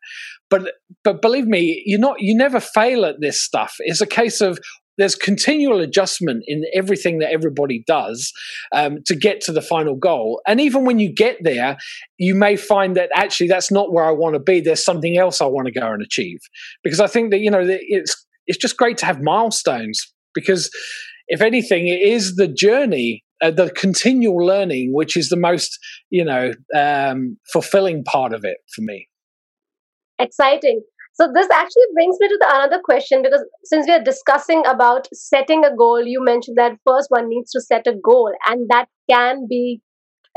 But 0.51 0.73
but 1.03 1.21
believe 1.21 1.47
me, 1.47 1.81
you're 1.85 1.99
not 1.99 2.17
you 2.19 2.35
never 2.35 2.59
fail 2.59 3.05
at 3.05 3.21
this 3.21 3.41
stuff. 3.41 3.73
It's 3.79 4.01
a 4.01 4.07
case 4.07 4.39
of 4.39 4.59
there's 4.99 5.15
continual 5.15 5.79
adjustment 5.79 6.43
in 6.45 6.65
everything 6.73 7.19
that 7.19 7.31
everybody 7.31 7.83
does 7.87 8.31
um, 8.73 8.99
to 9.05 9.15
get 9.15 9.41
to 9.41 9.51
the 9.51 9.61
final 9.61 9.95
goal. 9.95 10.41
And 10.45 10.59
even 10.59 10.85
when 10.85 10.99
you 10.99 11.11
get 11.11 11.37
there, 11.41 11.77
you 12.17 12.35
may 12.35 12.55
find 12.55 12.95
that 12.97 13.09
actually 13.15 13.47
that's 13.47 13.71
not 13.71 13.91
where 13.91 14.05
I 14.05 14.11
want 14.11 14.35
to 14.35 14.39
be. 14.39 14.59
There's 14.59 14.83
something 14.83 15.17
else 15.17 15.41
I 15.41 15.45
want 15.45 15.67
to 15.67 15.71
go 15.71 15.87
and 15.91 16.01
achieve. 16.01 16.39
Because 16.83 16.99
I 16.99 17.07
think 17.07 17.31
that 17.31 17.39
you 17.39 17.49
know 17.49 17.65
it's 17.65 18.25
it's 18.45 18.59
just 18.59 18.77
great 18.77 18.97
to 18.99 19.05
have 19.05 19.21
milestones 19.21 20.11
because 20.35 20.69
if 21.29 21.41
anything, 21.41 21.87
it 21.87 22.01
is 22.01 22.35
the 22.35 22.47
journey, 22.47 23.23
uh, 23.41 23.51
the 23.51 23.69
continual 23.69 24.45
learning, 24.45 24.93
which 24.93 25.15
is 25.15 25.29
the 25.29 25.37
most, 25.37 25.77
you 26.09 26.25
know, 26.25 26.53
um, 26.75 27.37
fulfilling 27.53 28.03
part 28.03 28.33
of 28.33 28.43
it 28.43 28.57
for 28.75 28.81
me. 28.81 29.07
Exciting. 30.17 30.81
So 31.19 31.27
this 31.33 31.49
actually 31.51 31.89
brings 31.93 32.15
me 32.19 32.29
to 32.29 32.37
the 32.39 32.47
another 32.49 32.79
question 32.83 33.21
because 33.21 33.43
since 33.65 33.87
we 33.87 33.93
are 33.93 34.03
discussing 34.03 34.63
about 34.65 35.07
setting 35.13 35.65
a 35.65 35.75
goal, 35.75 36.01
you 36.05 36.23
mentioned 36.23 36.57
that 36.57 36.77
first 36.87 37.09
one 37.09 37.27
needs 37.27 37.51
to 37.51 37.61
set 37.61 37.87
a 37.87 37.93
goal, 38.01 38.31
and 38.47 38.69
that 38.69 38.87
can 39.09 39.45
be 39.49 39.81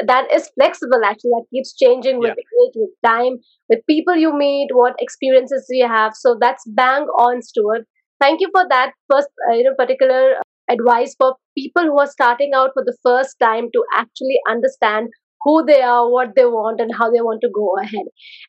that 0.05 0.33
is 0.33 0.51
flexible 0.59 1.05
actually 1.05 1.31
that 1.31 1.45
keeps 1.53 1.77
changing 1.77 2.19
with 2.19 2.35
yeah. 2.37 2.65
age 2.65 2.73
with 2.77 2.91
time 3.05 3.37
with 3.69 3.81
people 3.87 4.17
you 4.17 4.33
meet 4.37 4.69
what 4.73 4.95
experiences 4.99 5.67
you 5.69 5.87
have 5.87 6.15
so 6.15 6.35
that's 6.41 6.65
bang 6.67 7.03
on 7.25 7.43
stuart 7.43 7.83
thank 8.19 8.41
you 8.41 8.49
for 8.53 8.65
that 8.71 8.93
first 9.11 9.29
uh, 9.49 9.55
you 9.55 9.63
know 9.63 9.75
particular 9.77 10.37
advice 10.71 11.15
for 11.19 11.37
people 11.57 11.83
who 11.83 11.99
are 11.99 12.07
starting 12.07 12.53
out 12.55 12.71
for 12.73 12.83
the 12.85 12.97
first 13.03 13.37
time 13.39 13.69
to 13.73 13.85
actually 13.95 14.41
understand 14.49 15.09
who 15.45 15.65
they 15.67 15.83
are, 15.83 16.09
what 16.11 16.35
they 16.37 16.45
want, 16.45 16.81
and 16.81 16.93
how 16.97 17.11
they 17.11 17.21
want 17.21 17.41
to 17.43 17.51
go 17.53 17.75
ahead. 17.83 18.07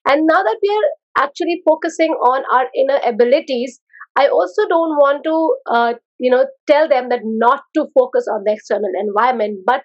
And 0.08 0.28
now 0.28 0.44
that 0.44 0.58
we 0.62 0.70
are 0.70 0.90
actually 1.18 1.62
focusing 1.68 2.12
on 2.12 2.44
our 2.52 2.68
inner 2.76 3.00
abilities, 3.06 3.80
I 4.16 4.28
also 4.28 4.68
don't 4.68 4.96
want 4.98 5.24
to, 5.24 5.56
uh, 5.72 5.94
you 6.20 6.30
know, 6.32 6.46
tell 6.68 6.88
them 6.88 7.10
that 7.10 7.22
not 7.24 7.64
to 7.76 7.88
focus 7.94 8.28
on 8.32 8.44
the 8.46 8.54
external 8.54 8.92
environment. 9.00 9.60
But 9.66 9.84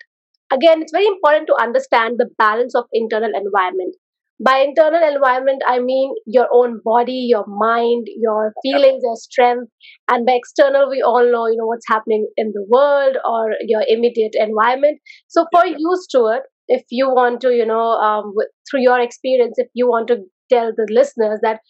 again, 0.52 0.82
it's 0.82 0.92
very 0.92 1.06
important 1.06 1.46
to 1.48 1.54
understand 1.60 2.16
the 2.18 2.28
balance 2.38 2.74
of 2.74 2.84
internal 2.92 3.30
environment. 3.34 3.94
By 4.40 4.58
internal 4.58 5.02
environment 5.02 5.62
i 5.66 5.80
mean 5.80 6.14
your 6.24 6.46
own 6.52 6.80
body 6.84 7.26
your 7.28 7.44
mind 7.48 8.06
your 8.16 8.52
feelings 8.62 9.02
your 9.04 9.16
strength. 9.16 9.68
And 10.08 10.24
by 10.24 10.34
external 10.34 10.88
we 10.88 11.02
all 11.02 11.24
know 11.32 11.46
you 11.48 11.56
know 11.56 11.66
what's 11.66 11.88
happening 11.88 12.28
in 12.36 12.52
the 12.54 12.64
world 12.70 13.16
or 13.24 13.54
your 13.66 13.82
immediate 13.88 14.34
environment. 14.36 15.00
So 15.26 15.46
for 15.52 15.66
you 15.66 15.90
stuart 16.02 16.42
if 16.68 16.84
you 16.90 17.08
want 17.10 17.40
to 17.40 17.52
you 17.52 17.66
know 17.66 17.82
um, 18.08 18.32
through 18.70 18.82
your 18.82 19.00
experience 19.00 19.54
if 19.58 19.68
you 19.74 19.88
want 19.88 20.06
to 20.08 20.18
tell 20.52 20.72
the 20.76 20.86
listeners 20.90 21.38
that 21.42 21.60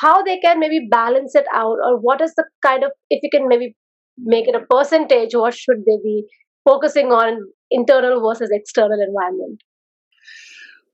how 0.00 0.22
they 0.22 0.38
can 0.38 0.60
maybe 0.60 0.86
balance 0.90 1.34
it 1.34 1.46
out 1.54 1.78
or 1.84 1.98
what 1.98 2.20
is 2.20 2.34
the 2.36 2.44
kind 2.62 2.84
of 2.84 2.90
if 3.10 3.20
you 3.22 3.30
can 3.30 3.48
maybe 3.48 3.74
make 4.18 4.48
it 4.48 4.54
a 4.54 4.64
percentage 4.74 5.34
what 5.34 5.54
should 5.54 5.84
they 5.86 5.98
be 6.02 6.24
focusing 6.64 7.12
on 7.12 7.38
internal 7.70 8.20
versus 8.26 8.50
external 8.52 8.98
environment 9.00 9.60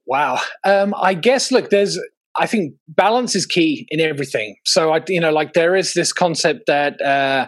Wow. 0.06 0.40
Um, 0.64 0.94
I 1.00 1.14
guess, 1.14 1.52
look, 1.52 1.70
there's, 1.70 1.98
I 2.36 2.46
think 2.46 2.74
balance 2.88 3.34
is 3.34 3.46
key 3.46 3.86
in 3.90 4.00
everything. 4.00 4.56
So 4.64 4.92
I, 4.92 5.02
you 5.08 5.20
know, 5.20 5.30
like 5.30 5.52
there 5.52 5.76
is 5.76 5.94
this 5.94 6.12
concept 6.12 6.62
that, 6.66 7.00
uh, 7.00 7.46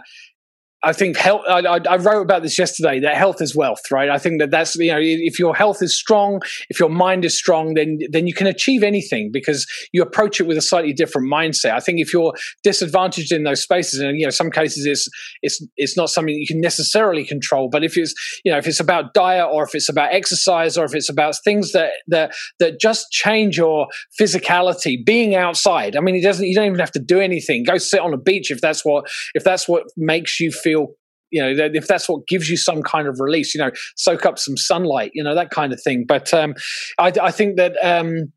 I 0.85 0.93
think 0.93 1.17
health. 1.17 1.43
I, 1.49 1.61
I, 1.61 1.97
wrote 1.97 2.21
about 2.21 2.43
this 2.43 2.59
yesterday. 2.59 3.01
That 3.01 3.17
health 3.17 3.41
is 3.41 3.57
wealth, 3.57 3.91
right? 3.91 4.11
I 4.11 4.19
think 4.19 4.41
that 4.41 4.51
that's 4.51 4.77
you 4.77 4.93
know, 4.93 4.99
if 5.01 5.39
your 5.39 5.55
health 5.55 5.83
is 5.83 5.97
strong, 5.97 6.43
if 6.69 6.79
your 6.79 6.91
mind 6.91 7.25
is 7.25 7.37
strong, 7.37 7.75
then 7.75 7.99
then 8.11 8.27
you 8.27 8.35
can 8.35 8.47
achieve 8.47 8.83
anything 8.83 9.31
because 9.33 9.67
you 9.93 10.03
approach 10.03 10.41
it 10.41 10.47
with 10.47 10.59
a 10.59 10.63
slightly 10.63 10.93
different 10.93 11.33
mindset. 11.33 11.73
I 11.73 11.81
think 11.81 12.01
if 12.01 12.13
you're 12.13 12.35
disadvantaged 12.63 13.33
in 13.33 13.45
those 13.45 13.63
spaces, 13.63 14.01
and 14.01 14.19
you 14.19 14.27
know, 14.27 14.31
some 14.31 14.51
cases 14.51 14.85
it's 14.85 15.09
it's 15.43 15.67
it's 15.77 15.97
not 15.97 16.11
something 16.11 16.35
you 16.35 16.47
can 16.47 16.61
necessarily 16.61 17.25
control. 17.25 17.69
But 17.71 17.83
if 17.83 17.97
it's 17.97 18.15
you 18.45 18.53
know, 18.53 18.59
if 18.59 18.67
it's 18.67 18.81
about 18.81 19.15
diet 19.15 19.49
or 19.51 19.65
if 19.65 19.75
it's 19.75 19.89
about 19.89 20.13
exercise 20.13 20.77
or 20.77 20.85
if 20.85 20.95
it's 20.95 21.09
about 21.09 21.37
things 21.43 21.73
that 21.73 21.93
that 22.09 22.35
that 22.59 22.79
just 22.79 23.11
change 23.11 23.57
your 23.57 23.89
physicality, 24.21 25.05
being 25.05 25.35
outside. 25.35 25.97
I 25.97 26.01
mean, 26.01 26.15
it 26.15 26.23
doesn't. 26.23 26.47
You 26.47 26.55
don't 26.55 26.67
even 26.67 26.79
have 26.79 26.93
to 26.93 27.01
do 27.01 27.21
anything. 27.21 27.65
Go 27.65 27.79
sit 27.79 28.01
on 28.01 28.13
a 28.13 28.19
beach 28.19 28.51
if 28.51 28.61
that's 28.61 28.85
what 28.85 29.07
if 29.35 29.45
that's 29.45 29.67
what 29.67 29.85
makes 29.97 30.41
you 30.41 30.53
feel 30.53 30.74
feel 30.75 30.89
you 31.31 31.43
know 31.43 31.65
if 31.73 31.87
that's 31.87 32.09
what 32.09 32.27
gives 32.27 32.49
you 32.49 32.57
some 32.57 32.83
kind 32.83 33.09
of 33.09 33.19
release 33.19 33.55
you 33.55 33.61
know 33.61 33.71
soak 33.97 34.27
up 34.27 34.39
some 34.39 34.57
sunlight 34.57 35.11
you 35.15 35.23
know 35.23 35.35
that 35.35 35.51
kind 35.51 35.73
of 35.73 35.81
thing. 35.83 36.05
But 36.07 36.33
um, 36.35 36.55
I, 36.99 37.13
I, 37.21 37.31
think 37.31 37.57
that 37.57 37.77
um, 37.83 38.33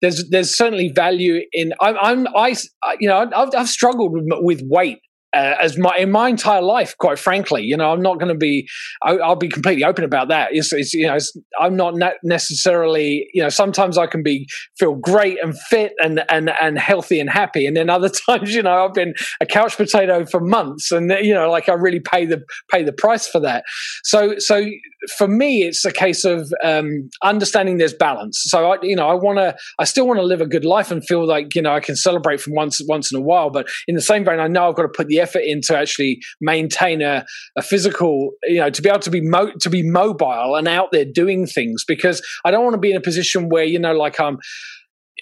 there's 0.00 0.28
there's 0.30 0.56
certainly 0.56 0.90
value 0.90 1.42
in 1.52 1.72
I'm, 1.80 1.96
I'm 2.00 2.26
I 2.34 2.54
you 3.00 3.08
know 3.08 3.30
I've, 3.34 3.54
I've 3.54 3.68
struggled 3.68 4.12
with, 4.12 4.24
with 4.40 4.62
weight 4.64 5.00
uh, 5.38 5.54
as 5.60 5.78
my 5.78 5.94
in 5.96 6.10
my 6.10 6.28
entire 6.28 6.60
life, 6.60 6.96
quite 6.98 7.18
frankly. 7.18 7.62
You 7.62 7.76
know, 7.76 7.92
I'm 7.92 8.02
not 8.02 8.18
going 8.18 8.32
to 8.32 8.38
be. 8.38 8.68
I, 9.02 9.14
will 9.14 9.36
be 9.36 9.48
completely 9.48 9.84
open 9.84 10.02
about 10.02 10.28
that. 10.28 10.48
It's, 10.50 10.72
it's 10.72 10.92
you 10.92 11.06
know, 11.06 11.14
it's, 11.14 11.36
I'm 11.60 11.76
not 11.76 11.94
necessarily. 12.24 13.28
You 13.32 13.42
know, 13.42 13.48
sometimes 13.48 13.96
I 13.96 14.06
can 14.06 14.24
be 14.24 14.48
feel 14.78 14.96
great 14.96 15.38
and 15.40 15.56
fit 15.56 15.92
and 16.02 16.24
and 16.28 16.50
and 16.60 16.76
healthy 16.76 17.20
and 17.20 17.30
happy, 17.30 17.66
and 17.66 17.76
then 17.76 17.88
other 17.88 18.08
times, 18.28 18.52
you 18.52 18.62
know, 18.62 18.86
I've 18.86 18.94
been 18.94 19.14
a 19.40 19.46
couch 19.46 19.76
potato 19.76 20.26
for 20.26 20.40
months, 20.40 20.90
and 20.90 21.10
you 21.22 21.34
know, 21.34 21.48
like 21.50 21.68
I 21.68 21.74
really 21.74 22.00
pay 22.00 22.26
the 22.26 22.42
pay 22.68 22.82
the 22.82 22.92
price 22.92 23.28
for 23.28 23.38
that. 23.40 23.62
So 24.02 24.38
so 24.38 24.66
for 25.16 25.28
me, 25.28 25.62
it's 25.62 25.84
a 25.84 25.92
case 25.92 26.24
of 26.24 26.52
um, 26.64 27.08
understanding 27.22 27.78
there's 27.78 27.94
balance. 27.94 28.42
So 28.42 28.72
I, 28.72 28.78
you 28.82 28.96
know, 28.96 29.08
I 29.08 29.14
want 29.14 29.38
to. 29.38 29.56
I 29.78 29.84
still 29.84 30.08
want 30.08 30.18
to 30.18 30.26
live 30.26 30.40
a 30.40 30.46
good 30.46 30.64
life 30.64 30.90
and 30.90 31.06
feel 31.06 31.24
like 31.24 31.54
you 31.54 31.62
know 31.62 31.72
I 31.72 31.80
can 31.80 31.94
celebrate 31.94 32.40
from 32.40 32.54
once 32.54 32.80
once 32.88 33.12
in 33.12 33.18
a 33.18 33.22
while, 33.22 33.50
but 33.50 33.68
in 33.86 33.94
the 33.94 34.02
same 34.02 34.24
vein, 34.24 34.40
I 34.40 34.48
know 34.48 34.68
I've 34.68 34.74
got 34.74 34.82
to 34.82 34.88
put 34.88 35.06
the 35.06 35.20
effort 35.20 35.27
in 35.36 35.60
to 35.62 35.76
actually 35.76 36.20
maintain 36.40 37.02
a, 37.02 37.24
a 37.56 37.62
physical, 37.62 38.30
you 38.44 38.58
know, 38.58 38.70
to 38.70 38.82
be 38.82 38.88
able 38.88 39.00
to 39.00 39.10
be 39.10 39.20
mo- 39.20 39.52
to 39.60 39.70
be 39.70 39.82
mobile 39.82 40.56
and 40.56 40.68
out 40.68 40.88
there 40.92 41.04
doing 41.04 41.46
things 41.46 41.84
because 41.86 42.22
I 42.44 42.50
don't 42.50 42.64
want 42.64 42.74
to 42.74 42.80
be 42.80 42.90
in 42.90 42.96
a 42.96 43.00
position 43.02 43.48
where 43.48 43.64
you 43.64 43.78
know, 43.78 43.92
like 43.92 44.20
I'm 44.20 44.38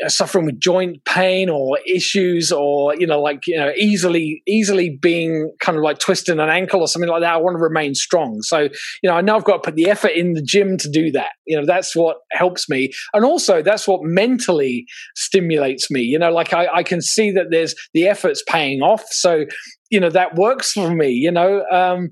suffering 0.08 0.46
with 0.46 0.60
joint 0.60 1.02
pain 1.04 1.48
or 1.48 1.78
issues 1.86 2.52
or 2.52 2.94
you 2.96 3.06
know 3.06 3.20
like 3.20 3.46
you 3.46 3.56
know 3.56 3.72
easily 3.76 4.42
easily 4.46 4.90
being 4.90 5.50
kind 5.60 5.78
of 5.78 5.84
like 5.84 5.98
twisting 5.98 6.38
an 6.38 6.48
ankle 6.48 6.80
or 6.80 6.88
something 6.88 7.08
like 7.08 7.22
that 7.22 7.32
i 7.32 7.36
want 7.36 7.54
to 7.54 7.62
remain 7.62 7.94
strong. 7.94 8.42
So 8.42 8.60
you 9.02 9.08
know 9.08 9.14
i 9.14 9.20
know 9.20 9.36
i've 9.36 9.44
got 9.44 9.62
to 9.62 9.70
put 9.70 9.76
the 9.76 9.88
effort 9.88 10.12
in 10.12 10.34
the 10.34 10.42
gym 10.42 10.76
to 10.78 10.90
do 10.90 11.10
that. 11.12 11.30
You 11.46 11.58
know 11.58 11.66
that's 11.66 11.96
what 11.96 12.18
helps 12.32 12.68
me. 12.68 12.92
And 13.14 13.24
also 13.24 13.62
that's 13.62 13.88
what 13.88 14.02
mentally 14.02 14.86
stimulates 15.14 15.90
me. 15.90 16.02
You 16.02 16.18
know 16.18 16.30
like 16.30 16.52
i, 16.52 16.66
I 16.66 16.82
can 16.82 17.00
see 17.00 17.30
that 17.32 17.46
there's 17.50 17.74
the 17.94 18.06
effort's 18.06 18.42
paying 18.48 18.82
off. 18.82 19.04
So 19.10 19.46
you 19.90 20.00
know 20.00 20.10
that 20.10 20.34
works 20.34 20.72
for 20.72 20.90
me 20.90 21.10
you 21.10 21.30
know 21.30 21.64
um 21.70 22.10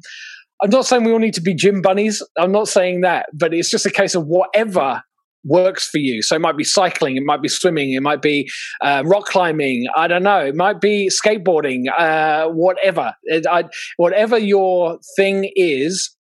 I'm 0.62 0.70
not 0.70 0.87
saying 0.87 1.05
we 1.05 1.12
all 1.12 1.18
need 1.18 1.35
to 1.35 1.42
be 1.42 1.53
gym 1.53 1.83
bunnies. 1.83 2.23
I'm 2.38 2.53
not 2.53 2.68
saying 2.68 3.03
that, 3.03 3.27
but 3.35 3.53
it's 3.53 3.68
just 3.68 3.85
a 3.85 3.90
case 3.90 4.14
of 4.14 4.27
whatever 4.27 5.03
works 5.44 5.88
for 5.88 5.98
you. 5.98 6.22
So 6.22 6.37
it 6.37 6.40
might 6.40 6.57
be 6.57 6.64
cycling, 6.64 7.16
it 7.16 7.24
might 7.24 7.42
be 7.42 7.48
swimming, 7.48 7.92
it 7.92 8.02
might 8.02 8.22
be 8.22 8.50
uh, 8.83 9.02
rock 9.04 9.26
climbing. 9.26 9.87
I 9.96 10.09
don't 10.09 10.22
know. 10.22 10.40
It 10.40 10.54
might 10.54 10.80
be 10.80 11.11
skateboarding, 11.11 11.85
uh, 11.96 12.48
whatever. 12.48 13.14
It, 13.24 13.46
I, 13.46 13.64
whatever 13.96 14.38
your 14.38 14.98
thing 15.16 15.50
is, 15.54 16.14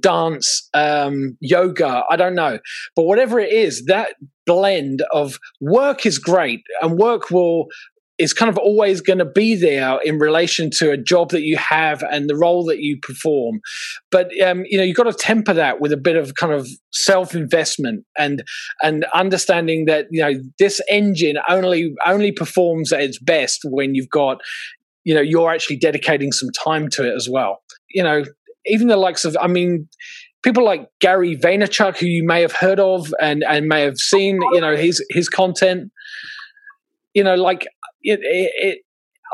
dance, 0.00 0.68
um, 0.74 1.36
yoga, 1.40 2.02
I 2.10 2.16
don't 2.16 2.34
know. 2.34 2.58
But 2.94 3.04
whatever 3.04 3.38
it 3.38 3.52
is, 3.52 3.84
that 3.86 4.14
blend 4.46 5.02
of 5.12 5.38
work 5.60 6.06
is 6.06 6.18
great 6.18 6.62
and 6.80 6.98
work 6.98 7.30
will 7.30 7.66
is 8.18 8.32
kind 8.32 8.48
of 8.48 8.56
always 8.56 9.00
going 9.00 9.18
to 9.18 9.24
be 9.24 9.54
there 9.54 9.98
in 10.04 10.18
relation 10.18 10.70
to 10.70 10.90
a 10.90 10.96
job 10.96 11.30
that 11.30 11.42
you 11.42 11.56
have 11.56 12.02
and 12.02 12.28
the 12.28 12.36
role 12.36 12.64
that 12.64 12.80
you 12.80 12.98
perform. 13.02 13.60
But 14.10 14.30
um, 14.40 14.64
you 14.66 14.78
know, 14.78 14.84
you've 14.84 14.96
got 14.96 15.04
to 15.04 15.12
temper 15.12 15.52
that 15.54 15.80
with 15.80 15.92
a 15.92 15.96
bit 15.96 16.16
of 16.16 16.34
kind 16.34 16.52
of 16.52 16.66
self-investment 16.92 18.04
and 18.18 18.42
and 18.82 19.04
understanding 19.14 19.84
that 19.84 20.06
you 20.10 20.22
know 20.22 20.40
this 20.58 20.80
engine 20.90 21.36
only 21.48 21.94
only 22.06 22.32
performs 22.32 22.92
at 22.92 23.00
its 23.00 23.18
best 23.18 23.60
when 23.64 23.94
you've 23.94 24.10
got 24.10 24.40
you 25.04 25.14
know 25.14 25.20
you're 25.20 25.52
actually 25.52 25.76
dedicating 25.76 26.32
some 26.32 26.50
time 26.50 26.88
to 26.90 27.06
it 27.06 27.14
as 27.14 27.28
well. 27.28 27.62
You 27.90 28.02
know, 28.02 28.24
even 28.66 28.88
the 28.88 28.96
likes 28.96 29.24
of 29.24 29.36
I 29.40 29.46
mean 29.46 29.88
people 30.46 30.64
like 30.64 30.88
Gary 31.00 31.36
Vaynerchuk, 31.36 31.98
who 31.98 32.06
you 32.06 32.24
may 32.24 32.40
have 32.40 32.52
heard 32.52 32.78
of 32.78 33.12
and, 33.20 33.42
and 33.42 33.66
may 33.66 33.82
have 33.82 33.98
seen, 33.98 34.40
you 34.52 34.60
know, 34.60 34.76
his 34.76 35.04
his 35.10 35.28
content. 35.28 35.90
You 37.14 37.24
know, 37.24 37.34
like 37.34 37.66
it, 38.06 38.20
it, 38.22 38.78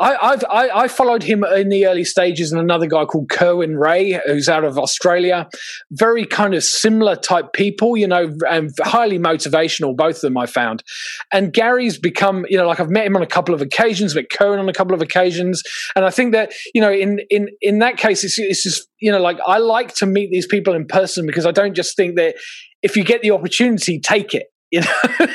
I, 0.00 0.38
I, 0.50 0.82
I, 0.84 0.88
followed 0.88 1.22
him 1.22 1.44
in 1.44 1.68
the 1.68 1.86
early 1.86 2.04
stages 2.04 2.50
and 2.50 2.60
another 2.60 2.86
guy 2.86 3.04
called 3.04 3.28
Kerwin 3.28 3.76
Rae, 3.76 4.20
who's 4.26 4.48
out 4.48 4.64
of 4.64 4.78
Australia. 4.78 5.48
Very 5.90 6.24
kind 6.24 6.54
of 6.54 6.64
similar 6.64 7.14
type 7.14 7.52
people, 7.52 7.96
you 7.96 8.08
know, 8.08 8.34
and 8.48 8.70
highly 8.80 9.18
motivational, 9.18 9.94
both 9.94 10.16
of 10.16 10.20
them 10.22 10.38
I 10.38 10.46
found. 10.46 10.82
And 11.30 11.52
Gary's 11.52 11.98
become, 11.98 12.46
you 12.48 12.56
know, 12.56 12.66
like 12.66 12.80
I've 12.80 12.90
met 12.90 13.06
him 13.06 13.16
on 13.16 13.22
a 13.22 13.26
couple 13.26 13.54
of 13.54 13.60
occasions, 13.60 14.14
met 14.14 14.30
Kerwin 14.30 14.58
on 14.58 14.68
a 14.68 14.72
couple 14.72 14.94
of 14.94 15.02
occasions. 15.02 15.62
And 15.94 16.06
I 16.06 16.10
think 16.10 16.32
that, 16.32 16.52
you 16.74 16.80
know, 16.80 16.90
in, 16.90 17.20
in, 17.28 17.48
in 17.60 17.80
that 17.80 17.98
case, 17.98 18.24
it's, 18.24 18.38
it's 18.38 18.62
just, 18.62 18.88
you 18.98 19.12
know, 19.12 19.20
like 19.20 19.38
I 19.46 19.58
like 19.58 19.94
to 19.96 20.06
meet 20.06 20.30
these 20.30 20.46
people 20.46 20.74
in 20.74 20.86
person 20.86 21.26
because 21.26 21.44
I 21.44 21.52
don't 21.52 21.74
just 21.74 21.96
think 21.96 22.16
that 22.16 22.36
if 22.82 22.96
you 22.96 23.04
get 23.04 23.20
the 23.20 23.30
opportunity, 23.30 24.00
take 24.00 24.34
it 24.34 24.51
you 24.72 24.80
know, 24.80 25.26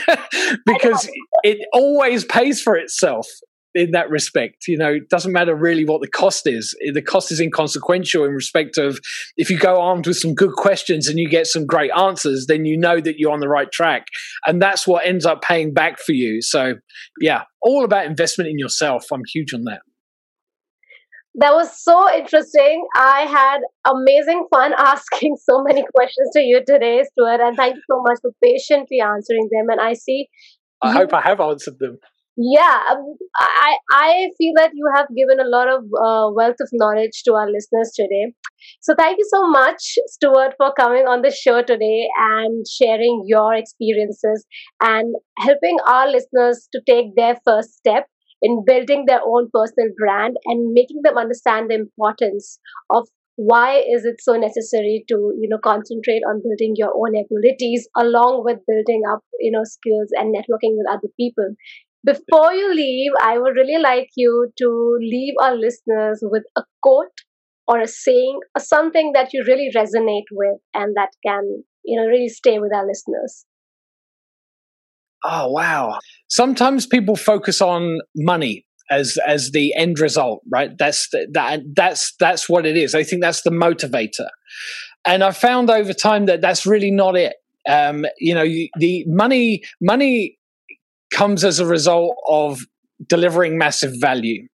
because 0.65 1.09
it 1.43 1.59
always 1.71 2.25
pays 2.25 2.61
for 2.61 2.75
itself 2.75 3.27
in 3.75 3.91
that 3.91 4.09
respect. 4.09 4.67
You 4.67 4.77
know, 4.77 4.93
it 4.93 5.09
doesn't 5.09 5.31
matter 5.31 5.55
really 5.55 5.85
what 5.85 6.01
the 6.01 6.07
cost 6.07 6.47
is. 6.47 6.75
Eh, 6.85 6.91
the 6.91 7.01
cost 7.01 7.31
is 7.31 7.39
inconsequential 7.39 8.25
in 8.25 8.31
respect 8.31 8.77
of 8.77 8.99
if 9.37 9.49
you 9.49 9.57
go 9.57 9.79
armed 9.79 10.07
with 10.07 10.17
some 10.17 10.33
good 10.33 10.53
questions 10.53 11.07
and 11.07 11.19
you 11.19 11.29
get 11.29 11.45
some 11.45 11.65
great 11.65 11.91
answers, 11.95 12.47
then 12.47 12.65
you 12.65 12.77
know 12.77 12.99
that 12.99 13.19
you're 13.19 13.31
on 13.31 13.39
the 13.39 13.47
right 13.47 13.71
track. 13.71 14.07
And 14.47 14.61
that's 14.61 14.87
what 14.87 15.05
ends 15.05 15.25
up 15.25 15.43
paying 15.43 15.73
back 15.73 15.99
for 15.99 16.13
you. 16.13 16.41
So, 16.41 16.75
yeah, 17.21 17.43
all 17.61 17.85
about 17.85 18.07
investment 18.07 18.49
in 18.49 18.57
yourself. 18.57 19.05
I'm 19.11 19.23
huge 19.31 19.53
on 19.53 19.65
that. 19.65 19.81
That 21.37 21.53
was 21.53 21.69
so 21.83 22.11
interesting. 22.13 22.85
I 22.95 23.21
had 23.21 23.59
amazing 23.85 24.47
fun 24.51 24.73
asking 24.77 25.37
so 25.41 25.63
many 25.63 25.85
questions 25.95 26.29
to 26.33 26.41
you 26.41 26.61
today, 26.65 27.03
Stuart, 27.11 27.41
and 27.41 27.55
thank 27.55 27.75
you 27.75 27.81
so 27.89 28.01
much 28.01 28.19
for 28.21 28.31
patiently 28.43 28.99
answering 28.99 29.49
them. 29.51 29.69
And 29.69 29.79
I 29.79 29.93
see. 29.93 30.27
I 30.81 30.91
you, 30.91 30.97
hope 30.99 31.13
I 31.13 31.21
have 31.21 31.39
answered 31.39 31.79
them. 31.79 31.97
Yeah, 32.39 32.81
um, 32.91 33.15
I 33.39 33.77
I 33.91 34.29
feel 34.37 34.53
that 34.57 34.71
you 34.73 34.87
have 34.95 35.07
given 35.15 35.39
a 35.39 35.49
lot 35.49 35.67
of 35.67 35.81
uh, 35.85 36.29
wealth 36.33 36.57
of 36.61 36.69
knowledge 36.73 37.23
to 37.25 37.33
our 37.33 37.49
listeners 37.49 37.91
today. 37.95 38.33
So 38.81 38.93
thank 38.95 39.17
you 39.17 39.25
so 39.29 39.47
much, 39.47 39.95
Stuart, 40.07 40.53
for 40.57 40.71
coming 40.79 41.07
on 41.07 41.23
the 41.23 41.31
show 41.31 41.63
today 41.63 42.07
and 42.19 42.63
sharing 42.67 43.23
your 43.25 43.55
experiences 43.55 44.45
and 44.81 45.15
helping 45.39 45.77
our 45.87 46.07
listeners 46.07 46.67
to 46.73 46.81
take 46.85 47.15
their 47.15 47.37
first 47.43 47.73
step 47.73 48.05
in 48.41 48.63
building 48.65 49.05
their 49.05 49.21
own 49.25 49.49
personal 49.53 49.89
brand 49.97 50.37
and 50.45 50.73
making 50.73 51.01
them 51.03 51.17
understand 51.17 51.69
the 51.69 51.75
importance 51.75 52.59
of 52.89 53.07
why 53.35 53.77
is 53.77 54.03
it 54.05 54.19
so 54.19 54.33
necessary 54.33 55.05
to 55.07 55.15
you 55.39 55.47
know 55.49 55.59
concentrate 55.63 56.21
on 56.27 56.41
building 56.41 56.73
your 56.75 56.91
own 56.95 57.13
abilities 57.15 57.87
along 57.95 58.43
with 58.43 58.57
building 58.67 59.03
up 59.11 59.21
you 59.39 59.51
know 59.51 59.63
skills 59.63 60.09
and 60.13 60.33
networking 60.35 60.75
with 60.77 60.87
other 60.89 61.09
people. 61.19 61.49
Before 62.05 62.53
you 62.53 62.73
leave 62.73 63.11
i 63.21 63.37
would 63.37 63.55
really 63.55 63.77
like 63.81 64.09
you 64.15 64.51
to 64.57 64.97
leave 64.99 65.35
our 65.41 65.55
listeners 65.55 66.19
with 66.23 66.43
a 66.55 66.63
quote 66.81 67.21
or 67.67 67.79
a 67.79 67.87
saying 67.87 68.39
or 68.55 68.61
something 68.61 69.11
that 69.13 69.33
you 69.33 69.43
really 69.47 69.69
resonate 69.75 70.29
with 70.31 70.57
and 70.73 70.95
that 70.95 71.11
can 71.25 71.63
you 71.85 71.99
know 71.99 72.07
really 72.07 72.29
stay 72.29 72.59
with 72.59 72.73
our 72.73 72.85
listeners 72.87 73.45
oh 75.23 75.51
wow. 75.51 75.99
Sometimes 76.29 76.85
people 76.85 77.15
focus 77.15 77.61
on 77.61 77.99
money 78.15 78.65
as 78.89 79.17
as 79.27 79.51
the 79.51 79.73
end 79.75 79.99
result 79.99 80.41
right? 80.49 80.77
That's 80.77 81.09
the, 81.09 81.27
that 81.33 81.61
that's 81.75 82.15
that's 82.19 82.47
what 82.49 82.65
it 82.65 82.77
is. 82.77 82.95
I 82.95 83.03
think 83.03 83.21
that's 83.21 83.41
the 83.41 83.49
motivator. 83.49 84.27
And 85.05 85.23
i 85.23 85.31
found 85.31 85.69
over 85.69 85.93
time 85.93 86.25
that 86.25 86.41
that's 86.41 86.65
really 86.65 86.91
not 86.91 87.15
it. 87.15 87.35
Um, 87.67 88.05
you 88.17 88.33
know 88.33 88.45
the 88.45 89.03
money 89.07 89.63
money 89.81 90.37
comes 91.11 91.43
as 91.43 91.59
a 91.59 91.65
result 91.65 92.15
of 92.29 92.61
delivering 93.05 93.57
massive 93.57 93.93
value. 93.99 94.47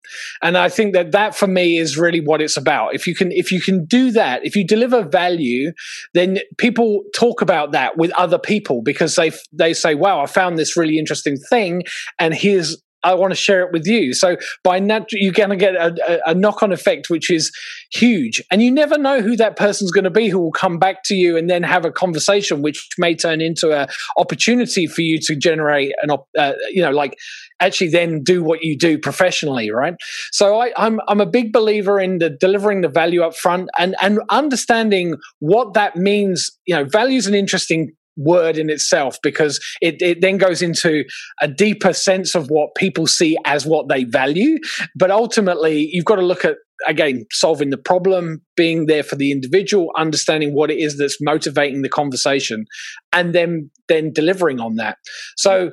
And 0.43 0.57
i 0.57 0.69
think 0.69 0.93
that 0.95 1.13
that 1.13 1.37
for 1.37 1.47
me 1.47 1.79
is 1.79 1.97
really 1.97 2.21
what 2.21 2.41
it's 2.41 2.57
about. 2.57 2.95
If 2.95 3.07
you 3.07 3.15
can 3.15 3.31
if 3.33 3.53
you 3.53 3.61
can 3.61 3.85
do 3.85 4.11
that 4.13 4.45
if 4.45 4.57
you 4.57 4.67
deliver 4.67 5.03
value 5.05 5.73
then 6.15 6.39
people 6.59 7.05
talk 7.15 7.43
about 7.43 7.73
that 7.73 7.97
with 7.97 8.11
other 8.13 8.39
people 8.39 8.83
because 8.83 9.15
they 9.15 9.31
they 9.53 9.75
say 9.75 9.95
wow 9.95 10.21
i 10.21 10.27
found 10.27 10.59
this 10.59 10.77
really 10.77 10.99
interesting 10.99 11.37
thing 11.37 11.83
and 12.19 12.35
here's 12.35 12.77
I 13.03 13.15
want 13.15 13.31
to 13.33 13.37
share 13.37 13.63
it 13.63 13.73
with 13.73 13.87
you. 13.87 14.13
So 14.13 14.37
by 14.63 14.79
natural, 14.79 15.21
you're 15.21 15.33
going 15.33 15.51
to 15.51 15.57
get 15.57 15.75
a, 15.75 15.95
a, 16.09 16.31
a 16.31 16.35
knock-on 16.35 16.73
effect, 16.73 17.11
which 17.11 17.31
is 17.31 17.51
huge. 17.93 18.43
And 18.51 18.63
you 18.63 18.71
never 18.71 18.99
know 18.99 19.21
who 19.23 19.37
that 19.37 19.57
person's 19.57 19.91
going 19.91 20.05
to 20.05 20.11
be 20.11 20.29
who 20.29 20.41
will 20.41 20.53
come 20.53 20.79
back 20.79 21.03
to 21.05 21.15
you 21.15 21.37
and 21.37 21.49
then 21.49 21.63
have 21.63 21.85
a 21.85 21.91
conversation, 21.91 22.63
which 22.63 22.89
may 22.99 23.15
turn 23.15 23.41
into 23.41 23.73
an 23.73 23.89
opportunity 24.17 24.87
for 24.87 25.03
you 25.03 25.19
to 25.21 25.37
generate 25.37 25.93
an, 26.03 26.11
uh, 26.39 26.53
you 26.71 26.83
know, 26.83 26.91
like 26.91 27.17
actually 27.61 27.91
then 27.91 28.23
do 28.23 28.43
what 28.43 28.63
you 28.63 28.77
do 28.77 28.99
professionally, 28.99 29.71
right? 29.71 29.95
So 30.33 30.61
I, 30.61 30.73
I'm 30.77 31.01
I'm 31.09 31.21
a 31.21 31.27
big 31.27 31.53
believer 31.53 32.01
in 32.01 32.19
the 32.19 32.31
delivering 32.31 32.81
the 32.81 32.89
value 32.89 33.23
up 33.23 33.37
front 33.37 33.69
and 33.79 33.95
and 34.01 34.21
understanding 34.31 35.17
what 35.39 35.75
that 35.75 35.97
means. 35.97 36.51
You 36.67 36.77
know, 36.77 36.85
value 36.85 37.19
is 37.19 37.27
an 37.27 37.35
interesting 37.35 37.93
word 38.21 38.59
in 38.59 38.71
itself 38.71 39.19
because 39.23 39.61
it, 39.81 40.01
it 40.01 40.21
then 40.21 40.37
goes 40.37 40.63
into 40.63 41.05
a 41.41 41.49
deeper 41.49 41.93
sense 41.93 42.35
of 42.35 42.49
what 42.49 42.75
people 42.77 43.07
see 43.07 43.37
as 43.45 43.67
what 43.67 43.89
they 43.89 44.05
value. 44.05 44.59
But 44.95 45.11
ultimately, 45.11 45.89
you've 45.93 46.05
got 46.05 46.17
to 46.17 46.23
look 46.23 46.45
at 46.45 46.57
again 46.87 47.27
solving 47.31 47.71
the 47.71 47.77
problem 47.77 48.41
being 48.57 48.87
there 48.87 49.03
for 49.03 49.17
the 49.17 49.31
individual 49.31 49.91
understanding 49.99 50.55
what 50.55 50.71
it 50.71 50.79
is 50.79 50.97
that's 50.97 51.19
motivating 51.21 51.83
the 51.83 51.89
conversation 51.91 52.65
and 53.13 53.35
then 53.35 53.71
then 53.89 54.11
delivering 54.15 54.61
on 54.61 54.77
that 54.77 54.97
so 55.37 55.73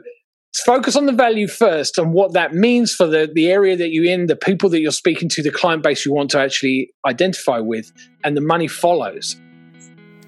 focus 0.65 0.95
on 0.95 1.05
the 1.05 1.13
value 1.13 1.47
first 1.47 1.97
and 1.97 2.13
what 2.13 2.33
that 2.33 2.53
means 2.53 2.93
for 2.93 3.05
the, 3.05 3.29
the 3.33 3.47
area 3.47 3.77
that 3.77 3.91
you're 3.91 4.11
in 4.11 4.27
the 4.27 4.35
people 4.35 4.69
that 4.69 4.81
you're 4.81 4.91
speaking 4.91 5.29
to 5.29 5.41
the 5.41 5.51
client 5.51 5.81
base 5.81 6.05
you 6.05 6.13
want 6.13 6.29
to 6.29 6.39
actually 6.39 6.89
identify 7.07 7.59
with 7.59 7.89
and 8.23 8.35
the 8.35 8.41
money 8.41 8.67
follows 8.67 9.37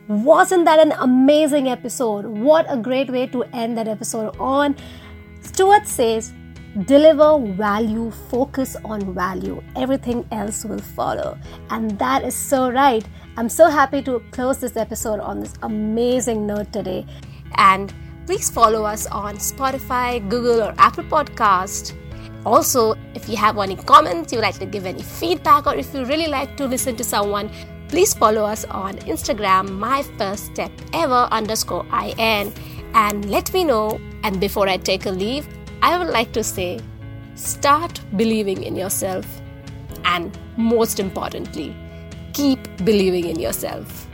wasn't 0.09 0.65
that 0.65 0.79
an 0.79 0.91
amazing 0.93 1.67
episode? 1.67 2.25
What 2.25 2.65
a 2.67 2.77
great 2.77 3.11
way 3.11 3.27
to 3.27 3.43
end 3.53 3.77
that 3.77 3.87
episode 3.87 4.35
on. 4.39 4.75
Stuart 5.41 5.87
says, 5.87 6.33
deliver 6.85 7.37
value, 7.53 8.09
focus 8.29 8.75
on 8.83 9.13
value. 9.13 9.61
Everything 9.75 10.27
else 10.31 10.65
will 10.65 10.79
follow. 10.79 11.37
And 11.69 11.97
that 11.99 12.23
is 12.23 12.33
so 12.33 12.71
right. 12.71 13.05
I'm 13.37 13.49
so 13.49 13.69
happy 13.69 14.01
to 14.01 14.19
close 14.31 14.57
this 14.57 14.77
episode 14.77 15.19
on 15.19 15.41
this 15.41 15.53
amazing 15.61 16.47
note 16.47 16.73
today. 16.73 17.05
And 17.57 17.93
please 18.25 18.49
follow 18.49 18.85
us 18.85 19.05
on 19.05 19.35
Spotify, 19.35 20.27
Google, 20.27 20.63
or 20.63 20.73
Apple 20.79 21.03
Podcast. 21.03 21.95
Also, 22.47 22.95
if 23.13 23.29
you 23.29 23.37
have 23.37 23.59
any 23.59 23.75
comments, 23.75 24.33
you 24.33 24.39
would 24.39 24.45
like 24.45 24.57
to 24.57 24.65
give 24.65 24.87
any 24.87 25.03
feedback, 25.03 25.67
or 25.67 25.75
if 25.75 25.93
you 25.93 26.03
really 26.05 26.27
like 26.27 26.57
to 26.57 26.65
listen 26.65 26.95
to 26.95 27.03
someone, 27.03 27.51
Please 27.89 28.13
follow 28.13 28.43
us 28.45 28.65
on 28.65 28.97
Instagram, 28.99 29.71
my 29.71 30.03
first 30.19 30.45
step 30.45 30.71
ever 30.93 31.27
underscore 31.31 31.85
IN, 31.91 32.53
and 32.93 33.29
let 33.31 33.51
me 33.51 33.63
know. 33.63 33.99
And 34.23 34.39
before 34.39 34.69
I 34.69 34.77
take 34.77 35.07
a 35.07 35.09
leave, 35.09 35.47
I 35.81 35.97
would 35.97 36.09
like 36.09 36.31
to 36.33 36.43
say 36.43 36.79
start 37.33 37.99
believing 38.15 38.61
in 38.61 38.75
yourself. 38.75 39.25
And 40.05 40.37
most 40.55 40.99
importantly, 40.99 41.75
keep 42.33 42.59
believing 42.85 43.25
in 43.25 43.39
yourself. 43.39 44.08